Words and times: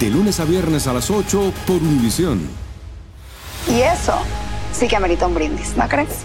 De 0.00 0.08
lunes 0.08 0.40
a 0.40 0.46
viernes 0.46 0.86
a 0.86 0.94
las 0.94 1.10
8 1.10 1.52
por 1.66 1.76
Univisión. 1.76 2.40
Y 3.68 3.82
eso 3.82 4.14
sí 4.72 4.88
que 4.88 4.96
amerita 4.96 5.26
un 5.26 5.34
brindis, 5.34 5.76
¿no 5.76 5.86
crees? 5.88 6.24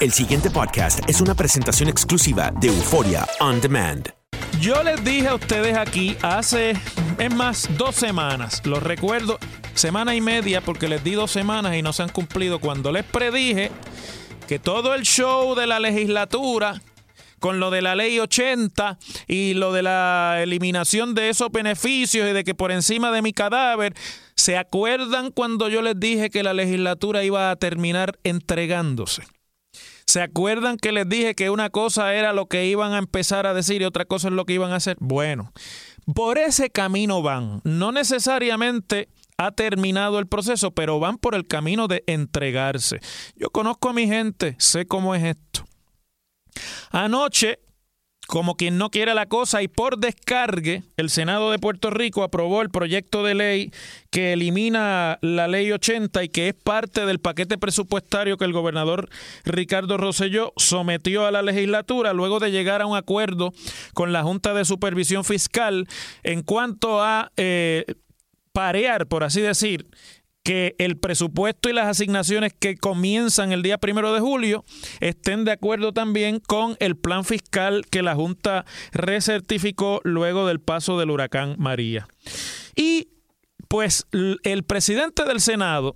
El 0.00 0.10
siguiente 0.10 0.50
podcast 0.50 1.08
es 1.08 1.20
una 1.20 1.36
presentación 1.36 1.88
exclusiva 1.88 2.50
de 2.60 2.66
Euforia 2.66 3.24
On 3.38 3.60
Demand. 3.60 4.12
Yo 4.60 4.82
les 4.82 5.04
dije 5.04 5.28
a 5.28 5.36
ustedes 5.36 5.76
aquí 5.76 6.16
hace, 6.22 6.72
es 7.18 7.32
más, 7.32 7.68
dos 7.78 7.94
semanas, 7.94 8.62
los 8.64 8.82
recuerdo, 8.82 9.38
semana 9.74 10.16
y 10.16 10.20
media, 10.20 10.60
porque 10.60 10.88
les 10.88 11.04
di 11.04 11.12
dos 11.12 11.30
semanas 11.30 11.76
y 11.76 11.82
no 11.82 11.92
se 11.92 12.02
han 12.02 12.08
cumplido, 12.08 12.58
cuando 12.58 12.90
les 12.90 13.04
predije 13.04 13.70
que 14.48 14.58
todo 14.58 14.94
el 14.94 15.02
show 15.02 15.54
de 15.54 15.68
la 15.68 15.78
legislatura, 15.78 16.82
con 17.40 17.58
lo 17.58 17.70
de 17.70 17.82
la 17.82 17.96
ley 17.96 18.18
80 18.20 18.98
y 19.26 19.54
lo 19.54 19.72
de 19.72 19.82
la 19.82 20.38
eliminación 20.42 21.14
de 21.14 21.30
esos 21.30 21.50
beneficios 21.50 22.28
y 22.28 22.32
de 22.32 22.44
que 22.44 22.54
por 22.54 22.70
encima 22.70 23.10
de 23.10 23.22
mi 23.22 23.32
cadáver, 23.32 23.94
¿se 24.36 24.56
acuerdan 24.56 25.32
cuando 25.32 25.68
yo 25.68 25.82
les 25.82 25.98
dije 25.98 26.30
que 26.30 26.42
la 26.42 26.54
legislatura 26.54 27.24
iba 27.24 27.50
a 27.50 27.56
terminar 27.56 28.18
entregándose? 28.22 29.22
¿Se 30.06 30.20
acuerdan 30.20 30.76
que 30.76 30.92
les 30.92 31.08
dije 31.08 31.34
que 31.34 31.50
una 31.50 31.70
cosa 31.70 32.14
era 32.14 32.32
lo 32.32 32.46
que 32.46 32.66
iban 32.66 32.92
a 32.92 32.98
empezar 32.98 33.46
a 33.46 33.54
decir 33.54 33.80
y 33.80 33.84
otra 33.84 34.04
cosa 34.04 34.28
es 34.28 34.34
lo 34.34 34.44
que 34.44 34.54
iban 34.54 34.72
a 34.72 34.76
hacer? 34.76 34.96
Bueno, 34.98 35.52
por 36.14 36.36
ese 36.38 36.70
camino 36.70 37.22
van. 37.22 37.60
No 37.64 37.92
necesariamente 37.92 39.08
ha 39.38 39.52
terminado 39.52 40.18
el 40.18 40.26
proceso, 40.26 40.72
pero 40.72 40.98
van 40.98 41.16
por 41.16 41.34
el 41.34 41.46
camino 41.46 41.86
de 41.86 42.02
entregarse. 42.06 43.00
Yo 43.36 43.50
conozco 43.50 43.88
a 43.88 43.92
mi 43.92 44.06
gente, 44.06 44.56
sé 44.58 44.84
cómo 44.84 45.14
es 45.14 45.22
esto. 45.24 45.64
Anoche, 46.90 47.60
como 48.26 48.56
quien 48.56 48.78
no 48.78 48.90
quiere 48.90 49.14
la 49.14 49.26
cosa 49.26 49.62
y 49.62 49.68
por 49.68 49.98
descargue, 49.98 50.82
el 50.96 51.10
Senado 51.10 51.50
de 51.50 51.58
Puerto 51.58 51.90
Rico 51.90 52.22
aprobó 52.22 52.62
el 52.62 52.70
proyecto 52.70 53.24
de 53.24 53.34
ley 53.34 53.72
que 54.10 54.32
elimina 54.32 55.18
la 55.20 55.48
ley 55.48 55.70
80 55.70 56.24
y 56.24 56.28
que 56.28 56.48
es 56.48 56.54
parte 56.54 57.06
del 57.06 57.20
paquete 57.20 57.58
presupuestario 57.58 58.36
que 58.36 58.44
el 58.44 58.52
gobernador 58.52 59.08
Ricardo 59.44 59.96
Rosselló 59.96 60.52
sometió 60.56 61.26
a 61.26 61.30
la 61.30 61.42
legislatura 61.42 62.12
luego 62.12 62.38
de 62.40 62.50
llegar 62.50 62.82
a 62.82 62.86
un 62.86 62.96
acuerdo 62.96 63.52
con 63.94 64.12
la 64.12 64.22
Junta 64.22 64.52
de 64.52 64.64
Supervisión 64.64 65.24
Fiscal 65.24 65.88
en 66.22 66.42
cuanto 66.42 67.02
a 67.02 67.32
eh, 67.36 67.84
parear, 68.52 69.06
por 69.06 69.24
así 69.24 69.40
decir, 69.40 69.86
que 70.42 70.74
el 70.78 70.96
presupuesto 70.98 71.68
y 71.68 71.72
las 71.72 71.86
asignaciones 71.86 72.52
que 72.58 72.76
comienzan 72.76 73.52
el 73.52 73.62
día 73.62 73.78
primero 73.78 74.12
de 74.12 74.20
julio 74.20 74.64
estén 75.00 75.44
de 75.44 75.52
acuerdo 75.52 75.92
también 75.92 76.40
con 76.40 76.76
el 76.80 76.96
plan 76.96 77.24
fiscal 77.24 77.84
que 77.90 78.02
la 78.02 78.14
Junta 78.14 78.64
recertificó 78.92 80.00
luego 80.04 80.46
del 80.46 80.60
paso 80.60 80.98
del 80.98 81.10
huracán 81.10 81.56
María. 81.58 82.08
Y 82.74 83.08
pues 83.68 84.06
el 84.10 84.64
presidente 84.64 85.24
del 85.24 85.40
Senado, 85.40 85.94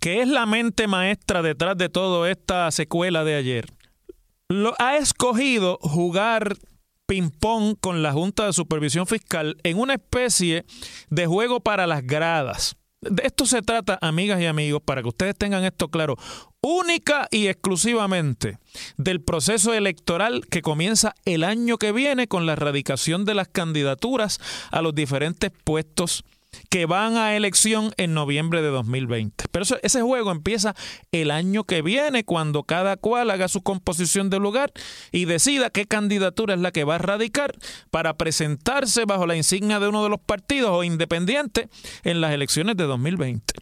que 0.00 0.22
es 0.22 0.28
la 0.28 0.46
mente 0.46 0.86
maestra 0.86 1.42
detrás 1.42 1.76
de 1.76 1.88
toda 1.88 2.30
esta 2.30 2.70
secuela 2.70 3.24
de 3.24 3.34
ayer, 3.34 3.66
lo 4.48 4.74
ha 4.78 4.96
escogido 4.96 5.78
jugar 5.82 6.56
ping-pong 7.06 7.76
con 7.80 8.02
la 8.02 8.12
Junta 8.12 8.46
de 8.46 8.52
Supervisión 8.52 9.06
Fiscal 9.06 9.56
en 9.62 9.78
una 9.78 9.94
especie 9.94 10.64
de 11.10 11.26
juego 11.26 11.60
para 11.60 11.86
las 11.86 12.06
gradas. 12.06 12.76
De 13.10 13.22
esto 13.24 13.46
se 13.46 13.62
trata, 13.62 13.98
amigas 14.00 14.40
y 14.40 14.46
amigos, 14.46 14.82
para 14.84 15.02
que 15.02 15.08
ustedes 15.08 15.36
tengan 15.36 15.64
esto 15.64 15.88
claro, 15.88 16.16
única 16.60 17.28
y 17.30 17.46
exclusivamente 17.46 18.58
del 18.96 19.20
proceso 19.20 19.74
electoral 19.74 20.46
que 20.50 20.62
comienza 20.62 21.14
el 21.24 21.44
año 21.44 21.78
que 21.78 21.92
viene 21.92 22.28
con 22.28 22.46
la 22.46 22.52
erradicación 22.52 23.24
de 23.24 23.34
las 23.34 23.48
candidaturas 23.48 24.40
a 24.70 24.82
los 24.82 24.94
diferentes 24.94 25.50
puestos 25.64 26.24
que 26.70 26.86
van 26.86 27.16
a 27.16 27.36
elección 27.36 27.92
en 27.96 28.14
noviembre 28.14 28.62
de 28.62 28.68
2020. 28.68 29.44
Pero 29.50 29.62
eso- 29.62 29.78
ese 29.82 30.02
juego 30.02 30.30
empieza 30.30 30.74
el 31.12 31.30
año 31.30 31.64
que 31.64 31.82
viene, 31.82 32.24
cuando 32.24 32.62
cada 32.64 32.96
cual 32.96 33.30
haga 33.30 33.48
su 33.48 33.62
composición 33.62 34.30
de 34.30 34.38
lugar 34.38 34.72
y 35.12 35.24
decida 35.24 35.70
qué 35.70 35.86
candidatura 35.86 36.54
es 36.54 36.60
la 36.60 36.70
que 36.72 36.84
va 36.84 36.96
a 36.96 36.98
radicar 36.98 37.54
para 37.90 38.16
presentarse 38.16 39.04
bajo 39.04 39.26
la 39.26 39.36
insignia 39.36 39.80
de 39.80 39.88
uno 39.88 40.02
de 40.02 40.10
los 40.10 40.20
partidos 40.20 40.70
o 40.72 40.84
independiente 40.84 41.68
en 42.04 42.20
las 42.20 42.32
elecciones 42.32 42.76
de 42.76 42.84
2020. 42.84 43.54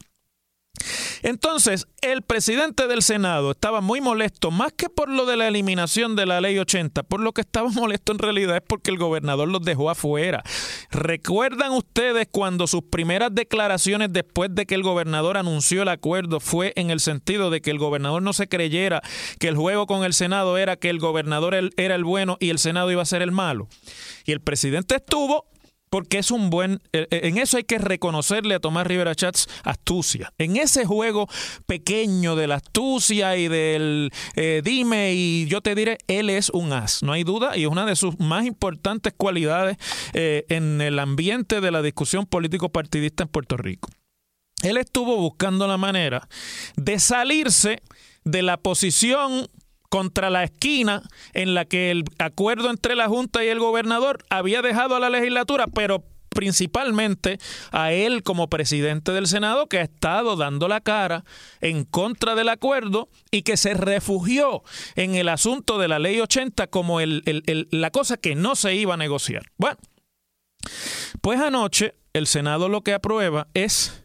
Entonces, 1.22 1.86
el 2.02 2.22
presidente 2.22 2.86
del 2.86 3.02
Senado 3.02 3.50
estaba 3.50 3.80
muy 3.80 4.00
molesto, 4.00 4.50
más 4.50 4.72
que 4.72 4.88
por 4.88 5.08
lo 5.08 5.26
de 5.26 5.36
la 5.36 5.48
eliminación 5.48 6.16
de 6.16 6.26
la 6.26 6.40
ley 6.40 6.58
80, 6.58 7.02
por 7.04 7.20
lo 7.20 7.32
que 7.32 7.40
estaba 7.40 7.68
molesto 7.74 8.12
en 8.12 8.18
realidad 8.18 8.56
es 8.56 8.62
porque 8.66 8.90
el 8.90 8.98
gobernador 8.98 9.48
los 9.48 9.62
dejó 9.64 9.90
afuera. 9.90 10.42
¿Recuerdan 10.90 11.72
ustedes 11.72 12.28
cuando 12.30 12.66
sus 12.66 12.82
primeras 12.82 13.34
declaraciones 13.34 14.12
después 14.12 14.54
de 14.54 14.66
que 14.66 14.74
el 14.74 14.82
gobernador 14.82 15.36
anunció 15.36 15.82
el 15.82 15.88
acuerdo 15.88 16.40
fue 16.40 16.72
en 16.76 16.90
el 16.90 17.00
sentido 17.00 17.50
de 17.50 17.60
que 17.60 17.70
el 17.70 17.78
gobernador 17.78 18.22
no 18.22 18.32
se 18.32 18.48
creyera 18.48 19.02
que 19.38 19.48
el 19.48 19.56
juego 19.56 19.86
con 19.86 20.04
el 20.04 20.14
Senado 20.14 20.58
era 20.58 20.76
que 20.76 20.90
el 20.90 20.98
gobernador 20.98 21.54
era 21.76 21.94
el 21.94 22.04
bueno 22.04 22.36
y 22.40 22.50
el 22.50 22.58
Senado 22.58 22.90
iba 22.90 23.02
a 23.02 23.06
ser 23.06 23.22
el 23.22 23.32
malo? 23.32 23.68
Y 24.24 24.32
el 24.32 24.40
presidente 24.40 24.96
estuvo 24.96 25.46
porque 25.90 26.18
es 26.18 26.30
un 26.30 26.50
buen. 26.50 26.80
eh, 26.92 27.06
eh, 27.10 27.20
En 27.24 27.38
eso 27.38 27.56
hay 27.56 27.64
que 27.64 27.78
reconocerle 27.78 28.54
a 28.54 28.60
Tomás 28.60 28.86
Rivera 28.86 29.14
Chats 29.14 29.48
astucia. 29.64 30.32
En 30.38 30.56
ese 30.56 30.84
juego 30.84 31.28
pequeño 31.66 32.36
de 32.36 32.46
la 32.46 32.56
astucia 32.56 33.36
y 33.36 33.48
del 33.48 34.10
eh, 34.34 34.62
dime 34.64 35.14
y 35.14 35.46
yo 35.46 35.60
te 35.60 35.74
diré, 35.74 35.98
él 36.06 36.30
es 36.30 36.50
un 36.50 36.72
as, 36.72 37.02
no 37.02 37.12
hay 37.12 37.24
duda, 37.24 37.56
y 37.56 37.62
es 37.62 37.68
una 37.68 37.86
de 37.86 37.96
sus 37.96 38.18
más 38.18 38.46
importantes 38.46 39.12
cualidades 39.16 39.76
en 40.12 40.80
el 40.80 40.98
ambiente 40.98 41.60
de 41.60 41.70
la 41.70 41.82
discusión 41.82 42.26
político-partidista 42.26 43.24
en 43.24 43.28
Puerto 43.28 43.56
Rico. 43.56 43.88
Él 44.62 44.78
estuvo 44.78 45.16
buscando 45.16 45.66
la 45.66 45.76
manera 45.76 46.28
de 46.76 46.98
salirse 46.98 47.82
de 48.24 48.42
la 48.42 48.56
posición 48.56 49.48
contra 49.88 50.30
la 50.30 50.44
esquina 50.44 51.02
en 51.32 51.54
la 51.54 51.64
que 51.64 51.90
el 51.90 52.04
acuerdo 52.18 52.70
entre 52.70 52.96
la 52.96 53.08
Junta 53.08 53.44
y 53.44 53.48
el 53.48 53.58
gobernador 53.58 54.24
había 54.30 54.62
dejado 54.62 54.96
a 54.96 55.00
la 55.00 55.10
legislatura, 55.10 55.66
pero 55.66 56.04
principalmente 56.36 57.38
a 57.72 57.92
él 57.92 58.22
como 58.22 58.48
presidente 58.48 59.10
del 59.10 59.26
Senado 59.26 59.68
que 59.68 59.78
ha 59.78 59.82
estado 59.82 60.36
dando 60.36 60.68
la 60.68 60.82
cara 60.82 61.24
en 61.62 61.84
contra 61.84 62.34
del 62.34 62.50
acuerdo 62.50 63.08
y 63.30 63.42
que 63.42 63.56
se 63.56 63.72
refugió 63.72 64.62
en 64.94 65.14
el 65.14 65.30
asunto 65.30 65.78
de 65.78 65.88
la 65.88 65.98
ley 65.98 66.20
80 66.20 66.66
como 66.66 67.00
la 67.00 67.90
cosa 67.90 68.18
que 68.18 68.34
no 68.34 68.54
se 68.54 68.74
iba 68.74 68.94
a 68.94 68.98
negociar. 68.98 69.46
Bueno, 69.56 69.78
pues 71.22 71.40
anoche 71.40 71.94
el 72.12 72.26
Senado 72.26 72.68
lo 72.68 72.82
que 72.82 72.92
aprueba 72.92 73.48
es 73.54 74.04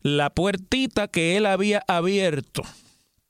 la 0.00 0.30
puertita 0.30 1.08
que 1.08 1.36
él 1.36 1.44
había 1.44 1.84
abierto 1.86 2.62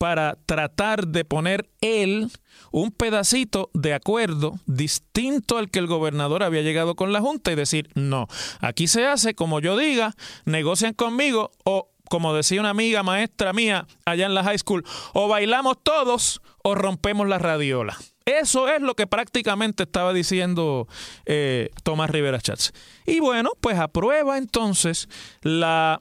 para 0.00 0.38
tratar 0.46 1.08
de 1.08 1.26
poner 1.26 1.68
él 1.82 2.30
un 2.72 2.90
pedacito 2.90 3.68
de 3.74 3.92
acuerdo 3.92 4.58
distinto 4.64 5.58
al 5.58 5.70
que 5.70 5.78
el 5.78 5.88
gobernador 5.88 6.42
había 6.42 6.62
llegado 6.62 6.96
con 6.96 7.12
la 7.12 7.20
Junta 7.20 7.52
y 7.52 7.54
decir, 7.54 7.90
no, 7.94 8.26
aquí 8.60 8.86
se 8.86 9.06
hace 9.06 9.34
como 9.34 9.60
yo 9.60 9.76
diga, 9.76 10.14
negocian 10.46 10.94
conmigo 10.94 11.50
o 11.64 11.90
como 12.08 12.32
decía 12.32 12.60
una 12.60 12.70
amiga 12.70 13.02
maestra 13.02 13.52
mía 13.52 13.86
allá 14.06 14.24
en 14.24 14.32
la 14.32 14.42
high 14.42 14.58
school, 14.58 14.86
o 15.12 15.28
bailamos 15.28 15.76
todos 15.82 16.40
o 16.64 16.74
rompemos 16.74 17.28
la 17.28 17.36
radiola. 17.36 17.94
Eso 18.24 18.70
es 18.70 18.80
lo 18.80 18.94
que 18.94 19.06
prácticamente 19.06 19.82
estaba 19.82 20.14
diciendo 20.14 20.88
eh, 21.26 21.68
Tomás 21.82 22.08
Rivera 22.08 22.40
Chats. 22.40 22.72
Y 23.04 23.20
bueno, 23.20 23.50
pues 23.60 23.78
aprueba 23.78 24.38
entonces 24.38 25.10
la 25.42 26.00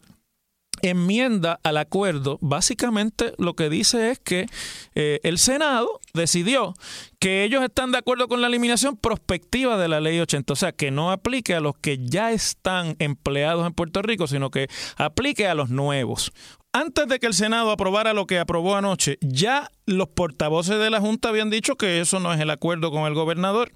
enmienda 0.82 1.60
al 1.64 1.78
acuerdo, 1.78 2.38
básicamente 2.42 3.34
lo 3.38 3.56
que 3.56 3.70
dice 3.70 4.12
es 4.12 4.20
que 4.20 4.48
eh, 4.96 5.20
el 5.24 5.38
Senado 5.38 6.00
decidió 6.14 6.74
que 7.20 7.44
ellos 7.44 7.64
están 7.64 7.92
de 7.92 7.98
acuerdo 7.98 8.28
con 8.28 8.42
la 8.42 8.48
eliminación 8.48 8.98
prospectiva 8.98 9.78
de 9.78 9.88
la 9.88 10.00
ley 10.00 10.20
80, 10.20 10.54
o 10.54 10.56
sea, 10.56 10.72
que 10.72 10.92
no 10.92 11.12
aplique 11.12 11.54
a 11.56 11.60
los 11.60 11.78
que 11.78 11.98
ya 12.00 12.32
están 12.32 12.96
empleados 13.00 13.66
en 13.68 13.74
Puerto 13.74 14.02
Rico, 14.02 14.28
sino 14.28 14.50
que 14.50 14.68
aplique 14.98 15.48
a 15.48 15.56
los 15.56 15.70
nuevos. 15.70 16.32
Antes 16.72 17.08
de 17.08 17.20
que 17.20 17.26
el 17.26 17.34
Senado 17.34 17.72
aprobara 17.72 18.14
lo 18.14 18.28
que 18.28 18.38
aprobó 18.38 18.76
anoche, 18.76 19.18
ya 19.22 19.72
los 19.88 20.08
portavoces 20.10 20.78
de 20.78 20.92
la 20.92 21.02
Junta 21.02 21.30
habían 21.30 21.50
dicho 21.50 21.76
que 21.76 22.00
eso 22.00 22.20
no 22.20 22.32
es 22.32 22.40
el 22.40 22.52
acuerdo 22.52 22.92
con 22.92 23.08
el 23.08 23.16
gobernador 23.16 23.72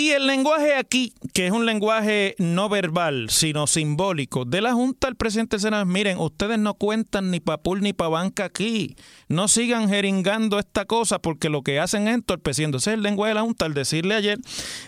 y 0.00 0.12
el 0.12 0.26
lenguaje 0.26 0.76
aquí, 0.76 1.12
que 1.34 1.46
es 1.46 1.52
un 1.52 1.66
lenguaje 1.66 2.34
no 2.38 2.70
verbal, 2.70 3.28
sino 3.28 3.66
simbólico, 3.66 4.46
de 4.46 4.62
la 4.62 4.72
Junta 4.72 5.08
al 5.08 5.16
presidente 5.16 5.56
del 5.56 5.60
Senado, 5.60 5.84
miren, 5.84 6.16
ustedes 6.16 6.58
no 6.58 6.72
cuentan 6.72 7.30
ni 7.30 7.38
pa' 7.38 7.58
pool 7.58 7.82
ni 7.82 7.92
pa' 7.92 8.08
banca 8.08 8.46
aquí. 8.46 8.96
No 9.28 9.46
sigan 9.46 9.90
jeringando 9.90 10.58
esta 10.58 10.86
cosa 10.86 11.18
porque 11.18 11.50
lo 11.50 11.60
que 11.62 11.80
hacen 11.80 12.08
es 12.08 12.14
entorpeciendo. 12.14 12.78
Ese 12.78 12.92
es 12.92 12.94
el 12.94 13.02
lenguaje 13.02 13.30
de 13.30 13.34
la 13.34 13.42
Junta 13.42 13.66
al 13.66 13.74
decirle 13.74 14.14
ayer 14.14 14.38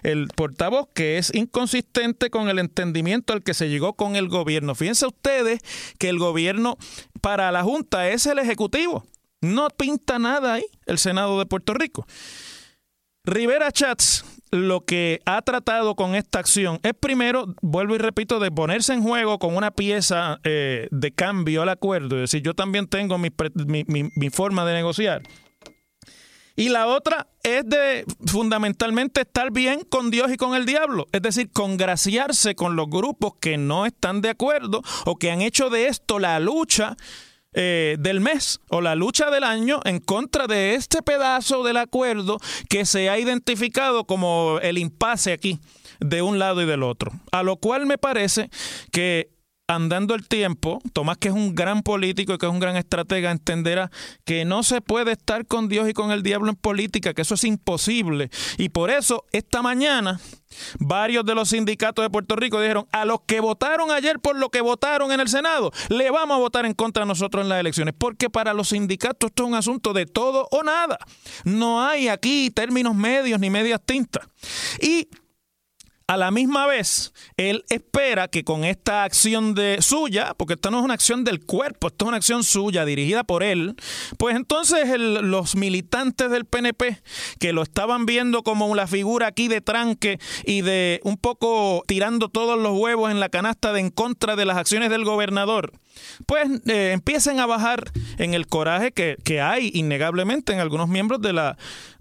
el 0.03 0.29
portavoz 0.29 0.89
que 0.95 1.19
es 1.19 1.31
inconsistente 1.35 2.31
con 2.31 2.49
el 2.49 2.59
entendimiento 2.59 3.35
al 3.35 3.43
que 3.43 3.53
se 3.53 3.69
llegó 3.69 3.93
con 3.93 4.17
el 4.17 4.29
gobierno. 4.29 4.75
Fíjense 4.75 5.07
ustedes 5.07 5.61
que 5.99 6.09
el 6.09 6.19
gobierno 6.19 6.79
para 7.21 7.53
la 7.53 7.63
Junta 7.63 8.09
es 8.09 8.25
el 8.25 8.39
Ejecutivo. 8.39 9.05
No 9.43 9.69
pinta 9.69 10.19
nada 10.19 10.55
ahí 10.55 10.65
el 10.87 10.97
Senado 10.97 11.39
de 11.39 11.45
Puerto 11.45 11.75
Rico. 11.75 12.07
Rivera 13.25 13.71
Chats 13.71 14.25
lo 14.53 14.85
que 14.85 15.21
ha 15.25 15.41
tratado 15.41 15.97
con 15.97 16.15
esta 16.15 16.39
acción 16.39 16.79
es 16.83 16.93
primero, 16.93 17.47
vuelvo 17.63 17.95
y 17.95 17.99
repito, 17.99 18.39
de 18.39 18.53
ponerse 18.53 18.93
en 18.93 19.03
juego 19.03 19.39
con 19.39 19.57
una 19.57 19.71
pieza 19.71 20.39
eh, 20.45 20.89
de 20.91 21.11
cambio 21.11 21.63
al 21.63 21.71
acuerdo, 21.71 22.17
es 22.17 22.31
decir, 22.31 22.43
yo 22.43 22.55
también 22.55 22.87
tengo 22.87 23.17
mi, 23.17 23.31
mi, 23.87 24.31
forma 24.31 24.67
de 24.67 24.75
negociar. 24.75 25.23
Y 26.55 26.69
la 26.69 26.87
otra 26.87 27.29
es 27.43 27.67
de 27.67 28.05
fundamentalmente 28.27 29.23
estar 29.23 29.51
bien 29.51 29.81
con 29.89 30.11
Dios 30.11 30.31
y 30.31 30.37
con 30.37 30.55
el 30.55 30.67
diablo, 30.67 31.07
es 31.13 31.23
decir, 31.23 31.51
congraciarse 31.51 32.55
con 32.55 32.77
los 32.77 32.91
grupos 32.91 33.33
que 33.41 33.57
no 33.57 33.87
están 33.87 34.21
de 34.21 34.29
acuerdo 34.29 34.83
o 35.07 35.17
que 35.17 35.31
han 35.31 35.41
hecho 35.41 35.71
de 35.71 35.87
esto 35.87 36.19
la 36.19 36.39
lucha 36.41 36.95
eh, 37.55 37.97
del 37.99 38.21
mes 38.21 38.61
o 38.69 38.81
la 38.81 38.95
lucha 38.95 39.31
del 39.31 39.45
año 39.45 39.81
en 39.85 39.99
contra 39.99 40.47
de 40.47 40.75
este 40.75 41.03
pedazo 41.03 41.63
del 41.63 41.77
acuerdo 41.77 42.39
que 42.69 42.87
se 42.87 43.11
ha 43.11 43.19
identificado 43.19 44.05
como 44.05 44.59
el 44.63 44.79
impasse 44.79 45.33
aquí 45.33 45.61
de 46.01 46.23
un 46.23 46.39
lado 46.39 46.63
y 46.63 46.67
del 46.67 46.83
otro. 46.83 47.13
A 47.31 47.43
lo 47.43 47.57
cual 47.57 47.87
me 47.87 47.99
parece 47.99 48.51
que 48.91 49.31
andando 49.75 50.15
el 50.15 50.27
tiempo, 50.27 50.81
Tomás, 50.93 51.19
que 51.19 51.29
es 51.29 51.35
un 51.35 51.55
gran 51.55 51.83
político 51.83 52.35
y 52.35 52.39
que 52.39 52.47
es 52.47 52.53
un 52.53 52.61
gran 52.61 52.77
estratega, 52.77 53.31
entenderá 53.31 53.91
que 54.25 54.45
no 54.45 54.63
se 54.63 54.81
puede 54.81 55.13
estar 55.13 55.47
con 55.47 55.69
Dios 55.69 55.89
y 55.89 55.93
con 55.93 56.11
el 56.11 56.23
diablo 56.23 56.51
en 56.51 56.57
política, 56.57 57.15
que 57.15 57.23
eso 57.23 57.35
es 57.35 57.45
imposible. 57.45 58.31
Y 58.59 58.69
por 58.69 58.91
eso, 58.91 59.25
esta 59.33 59.63
mañana, 59.63 60.21
varios 60.79 61.25
de 61.25 61.35
los 61.35 61.51
sindicatos 61.51 62.05
de 62.05 62.11
Puerto 62.11 62.37
Rico 62.37 62.61
dijeron, 62.61 62.87
a 62.93 63.05
los 63.05 63.21
que 63.27 63.41
votaron 63.41 63.91
ayer 63.91 64.19
por 64.19 64.37
lo 64.37 64.51
que 64.51 64.61
votaron 64.61 65.13
en 65.13 65.21
el 65.21 65.29
Senado, 65.29 65.73
le 65.89 66.11
vamos 66.11 66.37
a 66.37 66.41
votar 66.41 66.67
en 66.67 66.75
contra 66.75 67.05
de 67.05 67.09
nosotros 67.09 67.43
en 67.43 67.49
las 67.49 67.61
elecciones, 67.61 67.95
porque 67.97 68.31
para 68.31 68.55
los 68.55 68.69
sindicatos 68.69 69.31
esto 69.31 69.45
es 69.45 69.49
un 69.49 69.55
asunto 69.55 69.93
de 69.93 70.07
todo 70.07 70.49
o 70.51 70.63
nada. 70.63 70.99
No 71.45 71.83
hay 71.83 72.09
aquí 72.09 72.51
términos 72.51 72.95
medios 72.95 73.41
ni 73.41 73.51
medias 73.51 73.81
tintas. 73.85 74.27
Y 74.81 75.09
a 76.13 76.19
la 76.19 76.31
misma 76.31 76.67
vez, 76.67 77.15
él 77.39 77.65
espera 77.71 78.29
que 78.29 78.45
con 78.45 78.65
esta 78.65 79.05
acción 79.05 79.55
de 79.55 79.79
suya, 79.81 80.35
porque 80.37 80.55
esta 80.55 80.71
no 80.71 80.79
es 80.79 80.85
una 80.85 80.93
acción 80.93 81.25
del 81.25 81.41
cuerpo, 81.41 81.87
esto 81.87 82.05
es 82.05 82.09
una 82.09 82.19
acción 82.19 82.45
suya 82.45 82.85
dirigida 82.85 83.25
por 83.25 83.43
él, 83.43 83.77
pues 84.19 84.37
entonces 84.37 84.87
los 84.99 85.57
militantes 85.57 86.31
del 86.31 86.45
PNP 86.45 87.01
que 87.39 87.55
lo 87.55 87.63
estaban 87.63 88.05
viendo 88.05 88.43
como 88.43 88.67
una 88.67 88.87
figura 88.87 89.29
aquí 89.29 89.49
de 89.49 89.63
tranque 89.63 90.19
y 90.45 90.61
de 90.61 91.01
un 91.03 91.17
poco 91.17 91.83
tirando 91.87 92.29
todos 92.29 92.59
los 92.59 92.77
huevos 92.77 93.11
en 93.11 93.19
la 93.19 93.31
canasta 93.31 93.73
de 93.73 93.81
en 93.81 93.91
contra 93.91 94.37
de 94.37 94.45
las 94.45 94.59
acciones 94.59 94.91
del 94.91 95.05
gobernador, 95.05 95.73
pues 96.27 96.49
eh, 96.67 96.93
empiecen 96.93 97.41
a 97.41 97.47
bajar 97.47 97.91
en 98.19 98.35
el 98.35 98.47
coraje 98.47 98.93
que, 98.93 99.17
hay 99.43 99.71
innegablemente 99.75 100.53
en 100.53 100.61
algunos 100.61 100.89
miembros 100.89 101.21
del, 101.21 101.41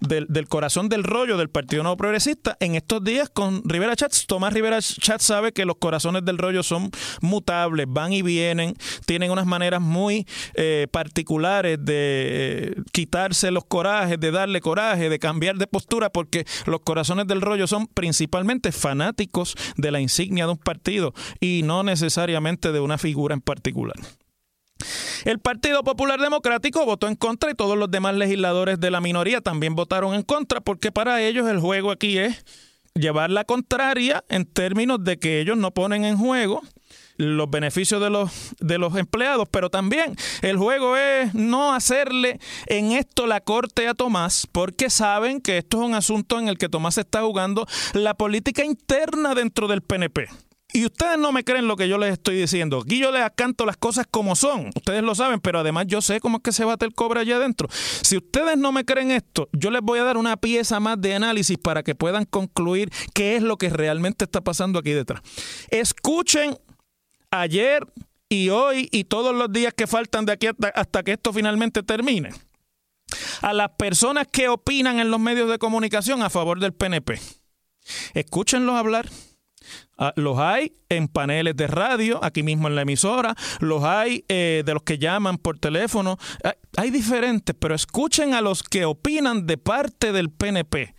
del, 0.01 0.47
corazón 0.49 0.89
del 0.89 1.03
rollo 1.03 1.37
del 1.37 1.49
Partido 1.49 1.81
Nuevo 1.81 1.95
Progresista 1.97 2.57
en 2.59 2.75
estos 2.75 3.03
días 3.03 3.29
con 3.29 3.61
Rivera 3.65 3.95
Tomás 4.27 4.53
Rivera 4.53 4.79
Chats 4.81 5.25
sabe 5.25 5.51
que 5.51 5.65
los 5.65 5.77
corazones 5.77 6.25
del 6.25 6.37
rollo 6.37 6.63
son 6.63 6.89
mutables, 7.21 7.85
van 7.89 8.13
y 8.13 8.21
vienen, 8.21 8.75
tienen 9.05 9.31
unas 9.31 9.45
maneras 9.45 9.81
muy 9.81 10.27
eh, 10.55 10.87
particulares 10.91 11.77
de 11.81 11.93
eh, 11.95 12.75
quitarse 12.91 13.51
los 13.51 13.65
corajes, 13.65 14.19
de 14.19 14.31
darle 14.31 14.61
coraje, 14.61 15.09
de 15.09 15.19
cambiar 15.19 15.57
de 15.57 15.67
postura, 15.67 16.09
porque 16.09 16.45
los 16.65 16.81
corazones 16.81 17.27
del 17.27 17.41
rollo 17.41 17.67
son 17.67 17.87
principalmente 17.87 18.71
fanáticos 18.71 19.55
de 19.77 19.91
la 19.91 19.99
insignia 19.99 20.45
de 20.45 20.51
un 20.51 20.57
partido 20.57 21.13
y 21.39 21.61
no 21.63 21.83
necesariamente 21.83 22.71
de 22.71 22.79
una 22.79 22.97
figura 22.97 23.33
en 23.33 23.41
particular. 23.41 23.95
El 25.25 25.39
Partido 25.39 25.83
Popular 25.83 26.19
Democrático 26.19 26.85
votó 26.85 27.07
en 27.07 27.15
contra 27.15 27.51
y 27.51 27.53
todos 27.53 27.77
los 27.77 27.91
demás 27.91 28.15
legisladores 28.15 28.79
de 28.79 28.89
la 28.89 29.01
minoría 29.01 29.41
también 29.41 29.75
votaron 29.75 30.15
en 30.15 30.23
contra 30.23 30.61
porque 30.61 30.91
para 30.91 31.21
ellos 31.21 31.47
el 31.47 31.59
juego 31.59 31.91
aquí 31.91 32.17
es 32.17 32.43
llevar 32.93 33.29
la 33.31 33.43
contraria 33.45 34.23
en 34.29 34.45
términos 34.45 35.03
de 35.03 35.17
que 35.17 35.39
ellos 35.39 35.57
no 35.57 35.71
ponen 35.71 36.05
en 36.05 36.17
juego 36.17 36.61
los 37.17 37.49
beneficios 37.49 38.01
de 38.01 38.09
los, 38.09 38.31
de 38.59 38.77
los 38.77 38.95
empleados, 38.95 39.47
pero 39.49 39.69
también 39.69 40.15
el 40.41 40.57
juego 40.57 40.97
es 40.97 41.33
no 41.33 41.73
hacerle 41.73 42.39
en 42.65 42.91
esto 42.93 43.27
la 43.27 43.41
corte 43.41 43.87
a 43.87 43.93
Tomás, 43.93 44.47
porque 44.51 44.89
saben 44.89 45.39
que 45.39 45.59
esto 45.59 45.81
es 45.81 45.87
un 45.87 45.93
asunto 45.93 46.39
en 46.39 46.47
el 46.47 46.57
que 46.57 46.69
Tomás 46.69 46.97
está 46.97 47.21
jugando 47.21 47.67
la 47.93 48.15
política 48.15 48.65
interna 48.65 49.35
dentro 49.35 49.67
del 49.67 49.81
PNP. 49.81 50.29
Y 50.73 50.85
ustedes 50.85 51.17
no 51.17 51.31
me 51.31 51.43
creen 51.43 51.67
lo 51.67 51.75
que 51.75 51.89
yo 51.89 51.97
les 51.97 52.13
estoy 52.13 52.37
diciendo. 52.37 52.81
Aquí 52.83 52.99
yo 52.99 53.11
les 53.11 53.23
canto 53.35 53.65
las 53.65 53.77
cosas 53.77 54.07
como 54.09 54.35
son. 54.35 54.69
Ustedes 54.75 55.03
lo 55.03 55.15
saben, 55.15 55.39
pero 55.39 55.59
además 55.59 55.85
yo 55.87 56.01
sé 56.01 56.19
cómo 56.19 56.37
es 56.37 56.43
que 56.43 56.51
se 56.51 56.63
bate 56.63 56.85
el 56.85 56.93
cobre 56.93 57.19
allá 57.19 57.35
adentro. 57.37 57.67
Si 57.71 58.17
ustedes 58.17 58.57
no 58.57 58.71
me 58.71 58.85
creen 58.85 59.11
esto, 59.11 59.49
yo 59.51 59.69
les 59.69 59.81
voy 59.81 59.99
a 59.99 60.03
dar 60.03 60.17
una 60.17 60.37
pieza 60.37 60.79
más 60.79 60.99
de 61.01 61.15
análisis 61.15 61.57
para 61.57 61.83
que 61.83 61.95
puedan 61.95 62.25
concluir 62.25 62.89
qué 63.13 63.35
es 63.35 63.43
lo 63.43 63.57
que 63.57 63.69
realmente 63.69 64.25
está 64.25 64.41
pasando 64.41 64.79
aquí 64.79 64.91
detrás. 64.91 65.21
Escuchen 65.69 66.57
ayer 67.31 67.85
y 68.29 68.49
hoy 68.49 68.87
y 68.91 69.03
todos 69.03 69.35
los 69.35 69.51
días 69.51 69.73
que 69.73 69.87
faltan 69.87 70.25
de 70.25 70.33
aquí 70.33 70.47
hasta, 70.47 70.69
hasta 70.69 71.03
que 71.03 71.13
esto 71.13 71.33
finalmente 71.33 71.83
termine. 71.83 72.29
A 73.41 73.51
las 73.51 73.71
personas 73.71 74.27
que 74.31 74.47
opinan 74.47 74.99
en 74.99 75.11
los 75.11 75.19
medios 75.19 75.49
de 75.49 75.57
comunicación 75.57 76.23
a 76.23 76.29
favor 76.29 76.61
del 76.61 76.71
PNP. 76.71 77.19
Escúchenlos 78.13 78.75
hablar 78.75 79.09
los 80.15 80.39
hay 80.39 80.73
en 80.89 81.07
paneles 81.07 81.55
de 81.55 81.67
radio, 81.67 82.23
aquí 82.23 82.43
mismo 82.43 82.67
en 82.67 82.75
la 82.75 82.81
emisora, 82.81 83.35
los 83.59 83.83
hay 83.83 84.25
eh, 84.27 84.63
de 84.65 84.73
los 84.73 84.83
que 84.83 84.97
llaman 84.97 85.37
por 85.37 85.59
teléfono. 85.59 86.17
Ah, 86.43 86.55
hay 86.77 86.89
diferentes, 86.89 87.55
pero 87.57 87.75
escuchen 87.75 88.33
a 88.33 88.41
los 88.41 88.63
que 88.63 88.85
opinan 88.85 89.45
de 89.45 89.57
parte 89.57 90.11
del 90.11 90.29
PNP 90.29 90.95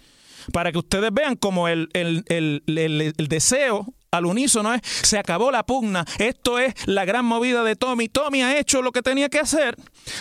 para 0.52 0.72
que 0.72 0.78
ustedes 0.78 1.12
vean 1.12 1.36
como 1.36 1.68
el, 1.68 1.88
deseo 3.28 3.94
al 4.10 4.26
unísono 4.26 4.74
es, 4.74 4.82
se 4.84 5.18
acabó 5.18 5.50
la 5.50 5.64
pugna, 5.64 6.04
esto 6.18 6.58
es 6.58 6.74
la 6.86 7.04
gran 7.04 7.24
movida 7.24 7.64
de 7.64 7.76
Tommy, 7.76 8.08
Tommy 8.08 8.42
ha 8.42 8.58
hecho 8.58 8.82
lo 8.82 8.92
que 8.92 9.00
tenía 9.00 9.30
que 9.30 9.38
hacer 9.38 9.76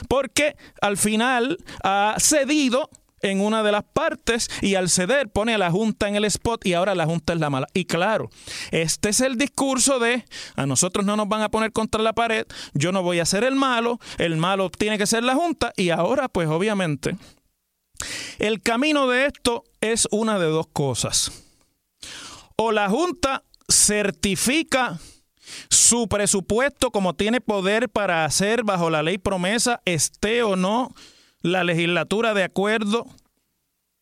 porque 0.07 0.55
al 0.79 0.95
final 0.97 1.57
ha 1.83 2.15
cedido 2.17 2.89
en 3.21 3.41
una 3.41 3.63
de 3.63 3.71
las 3.71 3.83
partes 3.83 4.49
y 4.61 4.75
al 4.75 4.89
ceder 4.89 5.29
pone 5.29 5.53
a 5.53 5.57
la 5.57 5.71
Junta 5.71 6.07
en 6.07 6.15
el 6.15 6.25
spot 6.25 6.65
y 6.65 6.73
ahora 6.73 6.95
la 6.95 7.05
Junta 7.05 7.33
es 7.33 7.39
la 7.39 7.49
mala. 7.49 7.67
Y 7.73 7.85
claro, 7.85 8.29
este 8.71 9.09
es 9.09 9.21
el 9.21 9.37
discurso 9.37 9.99
de 9.99 10.25
a 10.55 10.65
nosotros 10.65 11.05
no 11.05 11.15
nos 11.15 11.27
van 11.27 11.41
a 11.41 11.49
poner 11.49 11.71
contra 11.71 12.01
la 12.01 12.13
pared, 12.13 12.45
yo 12.73 12.91
no 12.91 13.03
voy 13.03 13.19
a 13.19 13.25
ser 13.25 13.43
el 13.43 13.55
malo, 13.55 13.99
el 14.17 14.37
malo 14.37 14.69
tiene 14.69 14.97
que 14.97 15.07
ser 15.07 15.23
la 15.23 15.35
Junta 15.35 15.73
y 15.75 15.89
ahora 15.89 16.27
pues 16.27 16.47
obviamente 16.47 17.15
el 18.39 18.61
camino 18.61 19.07
de 19.07 19.27
esto 19.27 19.63
es 19.81 20.07
una 20.11 20.39
de 20.39 20.47
dos 20.47 20.67
cosas. 20.67 21.31
O 22.55 22.71
la 22.71 22.89
Junta 22.89 23.43
certifica 23.69 24.99
su 25.69 26.07
presupuesto 26.07 26.91
como 26.91 27.13
tiene 27.13 27.41
poder 27.41 27.89
para 27.89 28.25
hacer 28.25 28.63
bajo 28.63 28.89
la 28.89 29.03
ley 29.03 29.17
promesa, 29.17 29.81
esté 29.85 30.43
o 30.43 30.55
no 30.55 30.93
la 31.41 31.63
legislatura 31.63 32.33
de 32.33 32.43
acuerdo, 32.43 33.05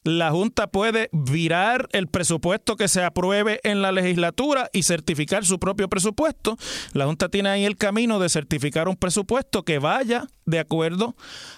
la 0.03 0.31
Junta 0.31 0.67
puede 0.67 1.09
virar 1.11 1.89
el 1.91 2.07
presupuesto 2.07 2.75
que 2.75 2.87
se 2.87 3.03
apruebe 3.03 3.59
en 3.63 3.81
la 3.81 3.91
legislatura 3.91 4.69
y 4.71 4.83
certificar 4.83 5.45
su 5.45 5.59
propio 5.59 5.89
presupuesto. 5.89 6.57
La 6.93 7.05
Junta 7.05 7.29
tiene 7.29 7.49
ahí 7.49 7.65
el 7.65 7.77
camino 7.77 8.19
de 8.19 8.29
certificar 8.29 8.87
un 8.87 8.95
presupuesto 8.95 9.63
que 9.63 9.79
vaya 9.79 10.27
de 10.45 10.59
acuerdo 10.59 11.15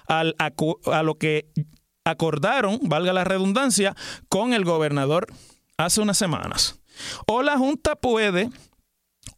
al, 0.07 0.35
a 0.37 1.03
lo 1.03 1.15
que 1.15 1.51
acordaron, 2.03 2.79
valga 2.81 3.13
la 3.13 3.23
redundancia, 3.23 3.95
con 4.27 4.53
el 4.53 4.65
gobernador 4.65 5.27
hace 5.77 6.01
unas 6.01 6.17
semanas. 6.17 6.79
O 7.27 7.43
la 7.43 7.57
Junta 7.57 7.95
puede 7.95 8.49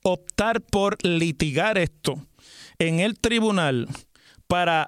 optar 0.01 0.62
por 0.62 0.97
litigar 1.05 1.77
esto 1.77 2.15
en 2.79 3.00
el 3.00 3.19
tribunal 3.19 3.88
para 4.47 4.88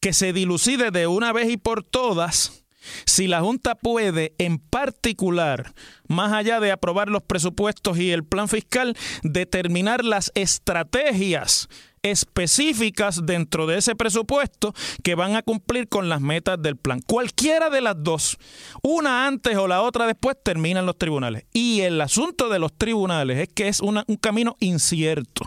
que 0.00 0.12
se 0.12 0.32
dilucide 0.32 0.90
de 0.90 1.06
una 1.06 1.32
vez 1.32 1.50
y 1.50 1.56
por 1.56 1.82
todas 1.82 2.64
si 3.04 3.26
la 3.26 3.40
Junta 3.40 3.74
puede, 3.74 4.34
en 4.38 4.58
particular, 4.58 5.74
más 6.08 6.32
allá 6.32 6.60
de 6.60 6.72
aprobar 6.72 7.08
los 7.08 7.22
presupuestos 7.22 7.98
y 7.98 8.12
el 8.12 8.24
plan 8.24 8.48
fiscal, 8.48 8.96
determinar 9.22 10.04
las 10.04 10.32
estrategias 10.34 11.68
específicas 12.02 13.26
dentro 13.26 13.66
de 13.66 13.78
ese 13.78 13.96
presupuesto 13.96 14.72
que 15.02 15.16
van 15.16 15.34
a 15.34 15.42
cumplir 15.42 15.88
con 15.88 16.08
las 16.08 16.20
metas 16.20 16.60
del 16.62 16.76
plan. 16.76 17.00
Cualquiera 17.00 17.68
de 17.68 17.80
las 17.80 17.96
dos, 17.98 18.38
una 18.82 19.26
antes 19.26 19.56
o 19.56 19.66
la 19.66 19.82
otra 19.82 20.06
después, 20.06 20.36
terminan 20.42 20.86
los 20.86 20.98
tribunales. 20.98 21.44
Y 21.52 21.80
el 21.80 22.00
asunto 22.00 22.48
de 22.48 22.60
los 22.60 22.72
tribunales 22.72 23.38
es 23.38 23.48
que 23.48 23.68
es 23.68 23.80
un 23.80 24.02
camino 24.20 24.56
incierto. 24.60 25.46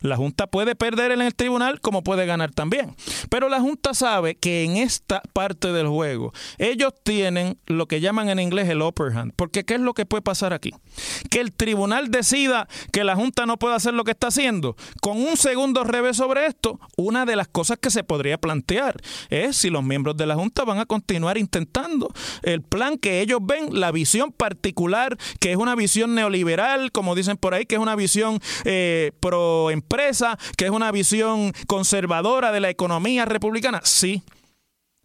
La 0.00 0.16
Junta 0.16 0.46
puede 0.46 0.74
perder 0.74 1.12
en 1.12 1.22
el 1.22 1.34
tribunal 1.34 1.80
como 1.80 2.02
puede 2.02 2.26
ganar 2.26 2.52
también. 2.52 2.94
Pero 3.28 3.48
la 3.48 3.60
Junta 3.60 3.94
sabe 3.94 4.34
que 4.34 4.64
en 4.64 4.76
esta 4.76 5.22
parte 5.32 5.72
del 5.72 5.88
juego 5.88 6.32
ellos 6.58 6.92
tienen 7.02 7.58
lo 7.66 7.86
que 7.86 8.00
llaman 8.00 8.28
en 8.28 8.40
inglés 8.40 8.68
el 8.68 8.82
upper 8.82 9.16
hand. 9.16 9.32
Porque 9.36 9.64
¿qué 9.64 9.74
es 9.74 9.80
lo 9.80 9.94
que 9.94 10.06
puede 10.06 10.22
pasar 10.22 10.52
aquí? 10.52 10.74
Que 11.30 11.40
el 11.40 11.52
tribunal 11.52 12.10
decida 12.10 12.68
que 12.92 13.04
la 13.04 13.16
Junta 13.16 13.46
no 13.46 13.58
puede 13.58 13.74
hacer 13.74 13.94
lo 13.94 14.04
que 14.04 14.12
está 14.12 14.28
haciendo. 14.28 14.76
Con 15.00 15.18
un 15.18 15.36
segundo 15.36 15.84
revés 15.84 16.16
sobre 16.16 16.46
esto, 16.46 16.80
una 16.96 17.26
de 17.26 17.36
las 17.36 17.48
cosas 17.48 17.78
que 17.78 17.90
se 17.90 18.04
podría 18.04 18.38
plantear 18.38 19.00
es 19.28 19.56
si 19.56 19.70
los 19.70 19.82
miembros 19.82 20.16
de 20.16 20.26
la 20.26 20.34
Junta 20.34 20.64
van 20.64 20.78
a 20.78 20.86
continuar 20.86 21.38
intentando 21.38 22.12
el 22.42 22.62
plan 22.62 22.98
que 22.98 23.20
ellos 23.20 23.40
ven, 23.42 23.78
la 23.78 23.92
visión 23.92 24.32
particular, 24.32 25.16
que 25.40 25.52
es 25.52 25.56
una 25.56 25.74
visión 25.74 26.14
neoliberal, 26.14 26.92
como 26.92 27.14
dicen 27.14 27.36
por 27.36 27.54
ahí, 27.54 27.66
que 27.66 27.76
es 27.76 27.80
una 27.80 27.96
visión 27.96 28.40
eh, 28.64 29.12
pro 29.20 29.70
empresa, 29.90 30.38
que 30.56 30.66
es 30.66 30.70
una 30.70 30.92
visión 30.92 31.52
conservadora 31.66 32.52
de 32.52 32.60
la 32.60 32.70
economía 32.70 33.24
republicana? 33.24 33.80
Sí. 33.82 34.22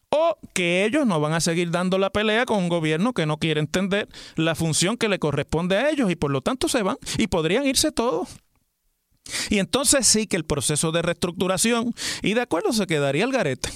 O 0.09 0.37
que 0.53 0.85
ellos 0.85 1.07
no 1.07 1.19
van 1.19 1.33
a 1.33 1.41
seguir 1.41 1.71
dando 1.71 1.97
la 1.97 2.11
pelea 2.11 2.45
con 2.45 2.59
un 2.59 2.69
gobierno 2.69 3.13
que 3.13 3.25
no 3.25 3.37
quiere 3.37 3.59
entender 3.59 4.07
la 4.35 4.53
función 4.53 4.95
que 4.95 5.09
le 5.09 5.17
corresponde 5.17 5.77
a 5.77 5.89
ellos 5.89 6.11
y 6.11 6.15
por 6.15 6.29
lo 6.29 6.41
tanto 6.41 6.69
se 6.69 6.83
van 6.83 6.97
y 7.17 7.27
podrían 7.27 7.65
irse 7.65 7.91
todos. 7.91 8.29
Y 9.49 9.57
entonces 9.57 10.05
sí 10.05 10.27
que 10.27 10.37
el 10.37 10.45
proceso 10.45 10.91
de 10.91 11.01
reestructuración 11.01 11.93
y 12.21 12.35
de 12.35 12.41
acuerdo 12.41 12.71
se 12.71 12.85
quedaría 12.85 13.25
el 13.25 13.31
garete. 13.31 13.69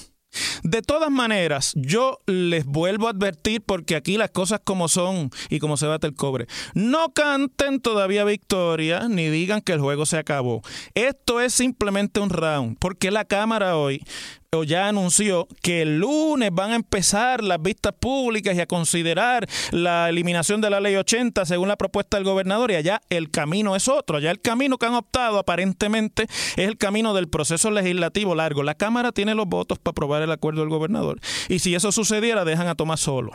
De 0.62 0.82
todas 0.82 1.10
maneras, 1.10 1.72
yo 1.74 2.18
les 2.26 2.64
vuelvo 2.64 3.06
a 3.06 3.10
advertir 3.10 3.62
porque 3.62 3.96
aquí 3.96 4.16
las 4.16 4.30
cosas 4.30 4.60
como 4.62 4.88
son 4.88 5.30
y 5.48 5.58
como 5.58 5.76
se 5.76 5.86
bate 5.86 6.06
el 6.06 6.14
cobre. 6.14 6.46
No 6.74 7.12
canten 7.12 7.80
todavía 7.80 8.24
victoria 8.24 9.08
ni 9.08 9.28
digan 9.28 9.60
que 9.60 9.72
el 9.72 9.80
juego 9.80 10.06
se 10.06 10.18
acabó. 10.18 10.62
Esto 10.94 11.40
es 11.40 11.54
simplemente 11.54 12.20
un 12.20 12.30
round 12.30 12.76
porque 12.78 13.10
la 13.10 13.24
Cámara 13.24 13.76
hoy 13.76 14.04
o 14.52 14.64
ya 14.64 14.88
anunció 14.88 15.46
que 15.62 15.82
el 15.82 16.00
lunes 16.00 16.50
van 16.52 16.72
a 16.72 16.74
empezar 16.74 17.44
las 17.44 17.62
vistas 17.62 17.92
públicas 17.92 18.56
y 18.56 18.60
a 18.60 18.66
considerar 18.66 19.48
la 19.70 20.08
eliminación 20.08 20.60
de 20.60 20.68
la 20.68 20.80
ley 20.80 20.96
80 20.96 21.46
según 21.46 21.68
la 21.68 21.76
propuesta 21.76 22.16
del 22.16 22.24
gobernador 22.24 22.72
y 22.72 22.74
allá 22.74 23.00
el 23.10 23.30
camino 23.30 23.76
es 23.76 23.86
otro. 23.86 24.16
Allá 24.16 24.32
el 24.32 24.40
camino 24.40 24.76
que 24.76 24.86
han 24.86 24.94
optado 24.94 25.38
aparentemente 25.38 26.24
es 26.24 26.66
el 26.66 26.76
camino 26.78 27.14
del 27.14 27.28
proceso 27.28 27.70
legislativo 27.70 28.34
largo. 28.34 28.64
La 28.64 28.74
Cámara 28.74 29.12
tiene 29.12 29.36
los 29.36 29.46
votos 29.46 29.78
para 29.78 29.92
aprobar 29.92 30.22
el 30.22 30.32
acuerdo 30.32 30.62
del 30.62 30.70
gobernador 30.70 31.20
y 31.48 31.60
si 31.60 31.76
eso 31.76 31.92
sucediera 31.92 32.44
dejan 32.44 32.66
a 32.66 32.74
Tomás 32.74 32.98
solo 32.98 33.30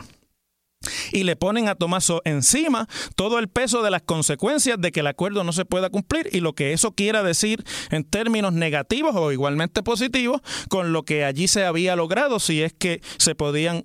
y 1.12 1.24
le 1.24 1.36
ponen 1.36 1.68
a 1.68 1.74
Tomaso 1.74 2.22
encima 2.24 2.88
todo 3.14 3.38
el 3.38 3.48
peso 3.48 3.82
de 3.82 3.90
las 3.90 4.02
consecuencias 4.02 4.80
de 4.80 4.92
que 4.92 5.00
el 5.00 5.06
acuerdo 5.06 5.44
no 5.44 5.52
se 5.52 5.64
pueda 5.64 5.90
cumplir 5.90 6.28
y 6.32 6.40
lo 6.40 6.54
que 6.54 6.72
eso 6.72 6.92
quiera 6.92 7.22
decir 7.22 7.64
en 7.90 8.04
términos 8.04 8.52
negativos 8.52 9.14
o 9.16 9.32
igualmente 9.32 9.82
positivos 9.82 10.40
con 10.68 10.92
lo 10.92 11.04
que 11.04 11.24
allí 11.24 11.48
se 11.48 11.64
había 11.64 11.96
logrado 11.96 12.40
si 12.40 12.62
es 12.62 12.72
que 12.72 13.00
se 13.18 13.34
podían 13.34 13.82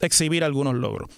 exhibir 0.00 0.44
algunos 0.44 0.74
logros. 0.74 1.10